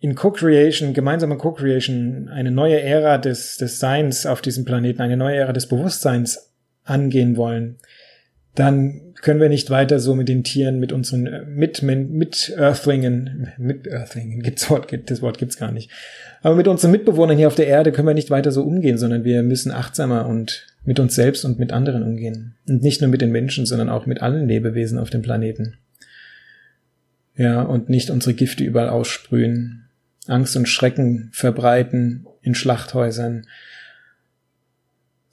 in 0.00 0.16
Co-Creation, 0.16 0.92
gemeinsamer 0.92 1.36
Co-Creation, 1.36 2.28
eine 2.28 2.50
neue 2.50 2.80
Ära 2.80 3.18
des, 3.18 3.56
des 3.56 3.78
Seins 3.78 4.26
auf 4.26 4.40
diesem 4.40 4.64
Planeten, 4.64 5.02
eine 5.02 5.16
neue 5.16 5.36
Ära 5.36 5.52
des 5.52 5.68
Bewusstseins 5.68 6.47
angehen 6.88 7.36
wollen, 7.36 7.76
dann 8.54 9.14
können 9.20 9.40
wir 9.40 9.48
nicht 9.48 9.70
weiter 9.70 10.00
so 10.00 10.14
mit 10.14 10.28
den 10.28 10.42
Tieren, 10.42 10.80
mit 10.80 10.92
unseren 10.92 11.26
äh, 11.26 11.44
mit 11.46 11.82
mit 11.82 12.50
Earthlingen, 12.56 14.42
gibt's 14.42 14.68
Wort, 14.70 14.92
das 15.06 15.22
Wort 15.22 15.38
gibt's 15.38 15.56
gar 15.56 15.70
nicht. 15.70 15.90
Aber 16.42 16.56
mit 16.56 16.68
unseren 16.68 16.90
Mitbewohnern 16.90 17.36
hier 17.36 17.46
auf 17.46 17.54
der 17.54 17.66
Erde 17.66 17.92
können 17.92 18.08
wir 18.08 18.14
nicht 18.14 18.30
weiter 18.30 18.50
so 18.50 18.62
umgehen, 18.62 18.98
sondern 18.98 19.24
wir 19.24 19.42
müssen 19.42 19.72
achtsamer 19.72 20.26
und 20.26 20.66
mit 20.84 21.00
uns 21.00 21.14
selbst 21.14 21.44
und 21.44 21.58
mit 21.58 21.72
anderen 21.72 22.02
umgehen. 22.02 22.54
Und 22.68 22.82
nicht 22.82 23.00
nur 23.00 23.10
mit 23.10 23.20
den 23.20 23.32
Menschen, 23.32 23.66
sondern 23.66 23.88
auch 23.88 24.06
mit 24.06 24.22
allen 24.22 24.48
Lebewesen 24.48 24.98
auf 24.98 25.10
dem 25.10 25.22
Planeten. 25.22 25.76
Ja, 27.36 27.62
und 27.62 27.88
nicht 27.88 28.10
unsere 28.10 28.34
Gifte 28.34 28.64
überall 28.64 28.88
aussprühen, 28.88 29.84
Angst 30.26 30.56
und 30.56 30.68
Schrecken 30.68 31.30
verbreiten 31.32 32.26
in 32.42 32.54
Schlachthäusern, 32.54 33.46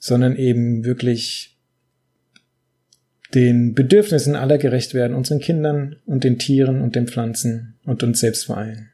sondern 0.06 0.36
eben 0.36 0.84
wirklich 0.84 1.56
den 3.34 3.74
Bedürfnissen 3.74 4.36
aller 4.36 4.56
gerecht 4.56 4.94
werden, 4.94 5.16
unseren 5.16 5.40
Kindern 5.40 5.96
und 6.06 6.22
den 6.22 6.38
Tieren 6.38 6.80
und 6.80 6.94
den 6.94 7.08
Pflanzen 7.08 7.74
und 7.84 8.04
uns 8.04 8.20
selbst 8.20 8.46
vor 8.46 8.56
allem. 8.56 8.88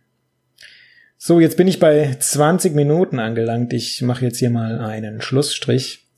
So, 1.19 1.39
jetzt 1.39 1.59
bin 1.59 1.69
ich 1.69 1.79
bei 1.79 2.17
20 2.19 2.75
Minuten 2.75 3.19
angelangt. 3.19 3.75
Ich 3.75 4.01
mache 4.01 4.25
jetzt 4.25 4.39
hier 4.39 4.49
mal 4.49 4.81
einen 4.81 5.21
Schlussstrich 5.21 6.09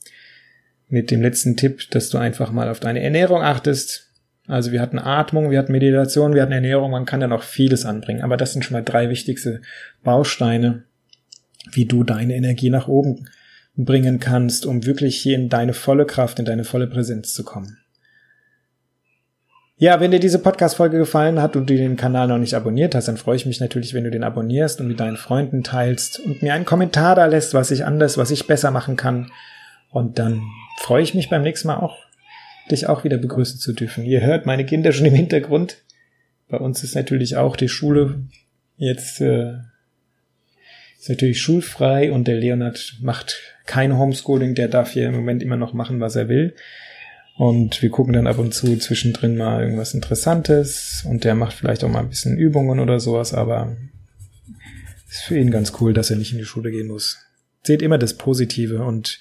mit 0.87 1.11
dem 1.11 1.21
letzten 1.21 1.57
Tipp, 1.57 1.91
dass 1.91 2.09
du 2.09 2.17
einfach 2.17 2.51
mal 2.53 2.69
auf 2.69 2.79
deine 2.79 3.03
Ernährung 3.03 3.41
achtest. 3.41 4.09
Also 4.47 4.71
wir 4.71 4.81
hatten 4.81 4.97
Atmung, 4.97 5.51
wir 5.51 5.59
hatten 5.59 5.73
Meditation, 5.73 6.33
wir 6.33 6.41
hatten 6.41 6.53
Ernährung, 6.53 6.89
man 6.89 7.05
kann 7.05 7.19
da 7.19 7.27
noch 7.27 7.43
vieles 7.43 7.85
anbringen. 7.85 8.21
Aber 8.21 8.37
das 8.37 8.53
sind 8.53 8.63
schon 8.63 8.73
mal 8.73 8.83
drei 8.83 9.09
wichtigste 9.09 9.61
Bausteine, 10.03 10.83
wie 11.71 11.85
du 11.85 12.03
deine 12.03 12.35
Energie 12.35 12.69
nach 12.69 12.87
oben 12.87 13.27
bringen 13.77 14.19
kannst, 14.19 14.65
um 14.65 14.85
wirklich 14.85 15.17
hier 15.17 15.35
in 15.35 15.49
deine 15.49 15.73
volle 15.73 16.05
Kraft, 16.05 16.39
in 16.39 16.45
deine 16.45 16.63
volle 16.63 16.87
Präsenz 16.87 17.33
zu 17.33 17.43
kommen. 17.43 17.77
Ja, 19.77 19.99
wenn 19.99 20.11
dir 20.11 20.21
diese 20.21 20.39
Podcast-Folge 20.39 20.97
gefallen 20.97 21.41
hat 21.41 21.57
und 21.57 21.69
du 21.69 21.75
den 21.75 21.97
Kanal 21.97 22.29
noch 22.29 22.37
nicht 22.37 22.53
abonniert 22.53 22.95
hast, 22.95 23.09
dann 23.09 23.17
freue 23.17 23.35
ich 23.35 23.45
mich 23.45 23.59
natürlich, 23.59 23.93
wenn 23.93 24.05
du 24.05 24.11
den 24.11 24.23
abonnierst 24.23 24.79
und 24.79 24.87
mit 24.87 25.01
deinen 25.01 25.17
Freunden 25.17 25.63
teilst 25.63 26.19
und 26.19 26.41
mir 26.41 26.53
einen 26.53 26.63
Kommentar 26.63 27.15
da 27.15 27.25
lässt, 27.25 27.53
was 27.53 27.71
ich 27.71 27.83
anders, 27.83 28.17
was 28.17 28.31
ich 28.31 28.47
besser 28.47 28.71
machen 28.71 28.95
kann. 28.95 29.31
Und 29.91 30.17
dann 30.17 30.41
freue 30.79 31.03
ich 31.03 31.13
mich 31.13 31.29
beim 31.29 31.41
nächsten 31.41 31.67
Mal 31.67 31.77
auch, 31.77 31.97
dich 32.71 32.87
auch 32.87 33.03
wieder 33.03 33.17
begrüßen 33.17 33.59
zu 33.59 33.73
dürfen. 33.73 34.05
Ihr 34.05 34.21
hört 34.21 34.45
meine 34.45 34.65
Kinder 34.65 34.93
schon 34.93 35.07
im 35.07 35.13
Hintergrund. 35.13 35.83
Bei 36.47 36.57
uns 36.57 36.81
ist 36.81 36.95
natürlich 36.95 37.35
auch 37.35 37.57
die 37.57 37.69
Schule 37.69 38.23
jetzt 38.77 39.19
äh, 39.19 39.55
ist 41.05 41.09
natürlich 41.09 41.39
schulfrei 41.39 42.11
und 42.11 42.27
der 42.27 42.35
Leonard 42.35 42.97
macht 42.99 43.39
kein 43.67 43.95
Homeschooling, 43.95 44.55
der 44.55 44.67
darf 44.67 44.93
hier 44.93 45.05
im 45.05 45.13
Moment 45.13 45.43
immer 45.43 45.55
noch 45.55 45.71
machen, 45.71 45.99
was 45.99 46.15
er 46.15 46.29
will. 46.29 46.55
Und 47.37 47.83
wir 47.83 47.91
gucken 47.91 48.13
dann 48.13 48.25
ab 48.25 48.39
und 48.39 48.55
zu 48.55 48.75
zwischendrin 48.77 49.37
mal 49.37 49.61
irgendwas 49.61 49.93
Interessantes 49.93 51.05
und 51.07 51.23
der 51.23 51.35
macht 51.35 51.53
vielleicht 51.53 51.83
auch 51.83 51.89
mal 51.89 51.99
ein 51.99 52.09
bisschen 52.09 52.37
Übungen 52.37 52.79
oder 52.79 52.99
sowas, 52.99 53.35
aber 53.35 53.77
ist 55.07 55.21
für 55.21 55.37
ihn 55.37 55.51
ganz 55.51 55.73
cool, 55.79 55.93
dass 55.93 56.09
er 56.09 56.17
nicht 56.17 56.31
in 56.31 56.39
die 56.39 56.43
Schule 56.43 56.71
gehen 56.71 56.87
muss. 56.87 57.19
Seht 57.61 57.83
immer 57.83 57.99
das 57.99 58.15
Positive 58.15 58.83
und 58.83 59.19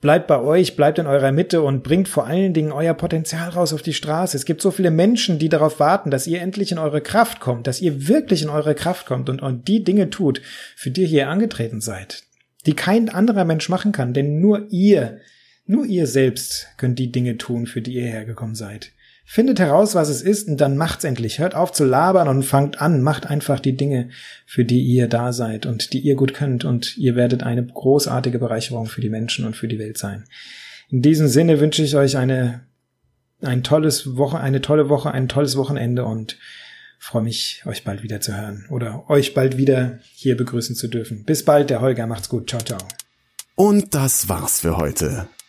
bleibt 0.00 0.26
bei 0.26 0.40
euch, 0.40 0.76
bleibt 0.76 0.98
in 0.98 1.06
eurer 1.06 1.32
Mitte 1.32 1.62
und 1.62 1.82
bringt 1.82 2.08
vor 2.08 2.26
allen 2.26 2.52
Dingen 2.52 2.72
euer 2.72 2.94
Potenzial 2.94 3.48
raus 3.50 3.72
auf 3.72 3.82
die 3.82 3.94
Straße. 3.94 4.36
Es 4.36 4.44
gibt 4.44 4.62
so 4.62 4.70
viele 4.70 4.90
Menschen, 4.90 5.38
die 5.38 5.48
darauf 5.48 5.80
warten, 5.80 6.10
dass 6.10 6.26
ihr 6.26 6.40
endlich 6.40 6.72
in 6.72 6.78
eure 6.78 7.00
Kraft 7.00 7.40
kommt, 7.40 7.66
dass 7.66 7.80
ihr 7.80 8.08
wirklich 8.08 8.42
in 8.42 8.48
eure 8.48 8.74
Kraft 8.74 9.06
kommt 9.06 9.28
und, 9.28 9.42
und 9.42 9.68
die 9.68 9.82
Dinge 9.84 10.10
tut, 10.10 10.42
für 10.76 10.90
die 10.90 11.02
ihr 11.02 11.08
hier 11.08 11.28
angetreten 11.28 11.80
seid, 11.80 12.24
die 12.66 12.74
kein 12.74 13.08
anderer 13.08 13.44
Mensch 13.44 13.68
machen 13.68 13.92
kann, 13.92 14.12
denn 14.12 14.40
nur 14.40 14.66
ihr 14.70 15.20
nur 15.68 15.84
ihr 15.84 16.06
selbst 16.06 16.68
könnt 16.76 16.98
die 17.00 17.10
Dinge 17.10 17.38
tun, 17.38 17.66
für 17.66 17.82
die 17.82 17.94
ihr 17.94 18.06
hergekommen 18.06 18.54
seid. 18.54 18.92
Findet 19.28 19.58
heraus, 19.58 19.96
was 19.96 20.08
es 20.08 20.22
ist, 20.22 20.46
und 20.46 20.60
dann 20.60 20.76
macht's 20.76 21.02
endlich. 21.02 21.40
Hört 21.40 21.56
auf 21.56 21.72
zu 21.72 21.84
labern 21.84 22.28
und 22.28 22.44
fangt 22.44 22.80
an. 22.80 23.02
Macht 23.02 23.26
einfach 23.26 23.58
die 23.58 23.76
Dinge, 23.76 24.10
für 24.46 24.64
die 24.64 24.80
ihr 24.80 25.08
da 25.08 25.32
seid 25.32 25.66
und 25.66 25.92
die 25.92 25.98
ihr 25.98 26.14
gut 26.14 26.32
könnt, 26.32 26.64
und 26.64 26.96
ihr 26.96 27.16
werdet 27.16 27.42
eine 27.42 27.66
großartige 27.66 28.38
Bereicherung 28.38 28.86
für 28.86 29.00
die 29.00 29.10
Menschen 29.10 29.44
und 29.44 29.56
für 29.56 29.66
die 29.66 29.80
Welt 29.80 29.98
sein. 29.98 30.24
In 30.90 31.02
diesem 31.02 31.26
Sinne 31.26 31.58
wünsche 31.58 31.82
ich 31.82 31.96
euch 31.96 32.16
eine, 32.16 32.60
ein 33.42 33.64
tolles 33.64 34.16
Woche, 34.16 34.38
eine 34.38 34.60
tolle 34.60 34.88
Woche, 34.88 35.10
ein 35.10 35.26
tolles 35.28 35.56
Wochenende 35.56 36.04
und 36.04 36.38
freue 37.00 37.22
mich, 37.22 37.64
euch 37.66 37.82
bald 37.82 38.04
wieder 38.04 38.20
zu 38.20 38.36
hören 38.36 38.66
oder 38.70 39.10
euch 39.10 39.34
bald 39.34 39.56
wieder 39.56 39.98
hier 40.14 40.36
begrüßen 40.36 40.76
zu 40.76 40.86
dürfen. 40.86 41.24
Bis 41.24 41.44
bald, 41.44 41.68
der 41.70 41.80
Holger. 41.80 42.06
Macht's 42.06 42.28
gut. 42.28 42.48
Ciao, 42.48 42.62
ciao. 42.62 42.78
Und 43.56 43.92
das 43.92 44.28
war's 44.28 44.60
für 44.60 44.76
heute. 44.76 45.28